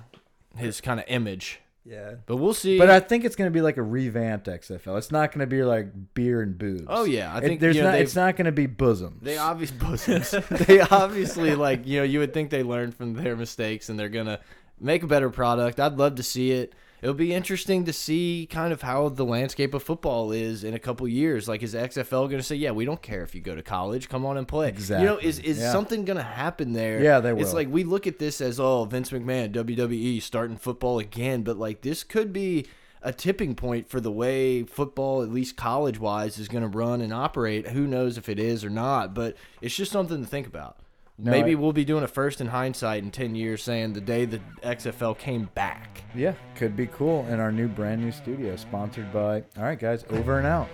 [0.56, 2.14] his kind of image, Yeah.
[2.26, 2.78] but we'll see.
[2.78, 4.96] But I think it's going to be like a revamped XFL.
[4.98, 6.84] It's not going to be like beer and booze.
[6.88, 8.00] Oh, yeah, I It- think, there's you know, not.
[8.00, 9.20] It's not going to be bosoms.
[9.22, 10.30] They obvious bosoms.
[10.50, 14.08] they obviously like you know you would think they learned from their mistakes and they're
[14.08, 14.40] gonna
[14.80, 15.80] make a better product.
[15.80, 16.74] I'd love to see it.
[17.06, 20.78] It'll be interesting to see kind of how the landscape of football is in a
[20.80, 21.46] couple years.
[21.46, 24.26] Like is XFL gonna say, yeah, we don't care if you go to college, come
[24.26, 24.68] on and play.
[24.70, 25.06] Exactly.
[25.06, 25.70] You know, is is Yeah.
[25.70, 27.00] something gonna happen there?
[27.00, 27.42] Yeah, they will.
[27.42, 31.56] It's like we look at this as oh Vince McMahon, WWE starting football again, but
[31.56, 32.66] like this could be
[33.02, 37.00] a tipping point for the way football, at least college wise, is going to run
[37.00, 37.68] and operate.
[37.68, 40.78] Who knows if it is or not, but it's just something to think about.
[41.18, 44.24] Maybe I- we'll be doing a first in hindsight in 10 years saying the day
[44.26, 46.02] the XFL came back.
[46.14, 49.42] Yeah, could be cool in our new brand new studio, sponsored by.
[49.56, 50.68] All right, guys, over and out.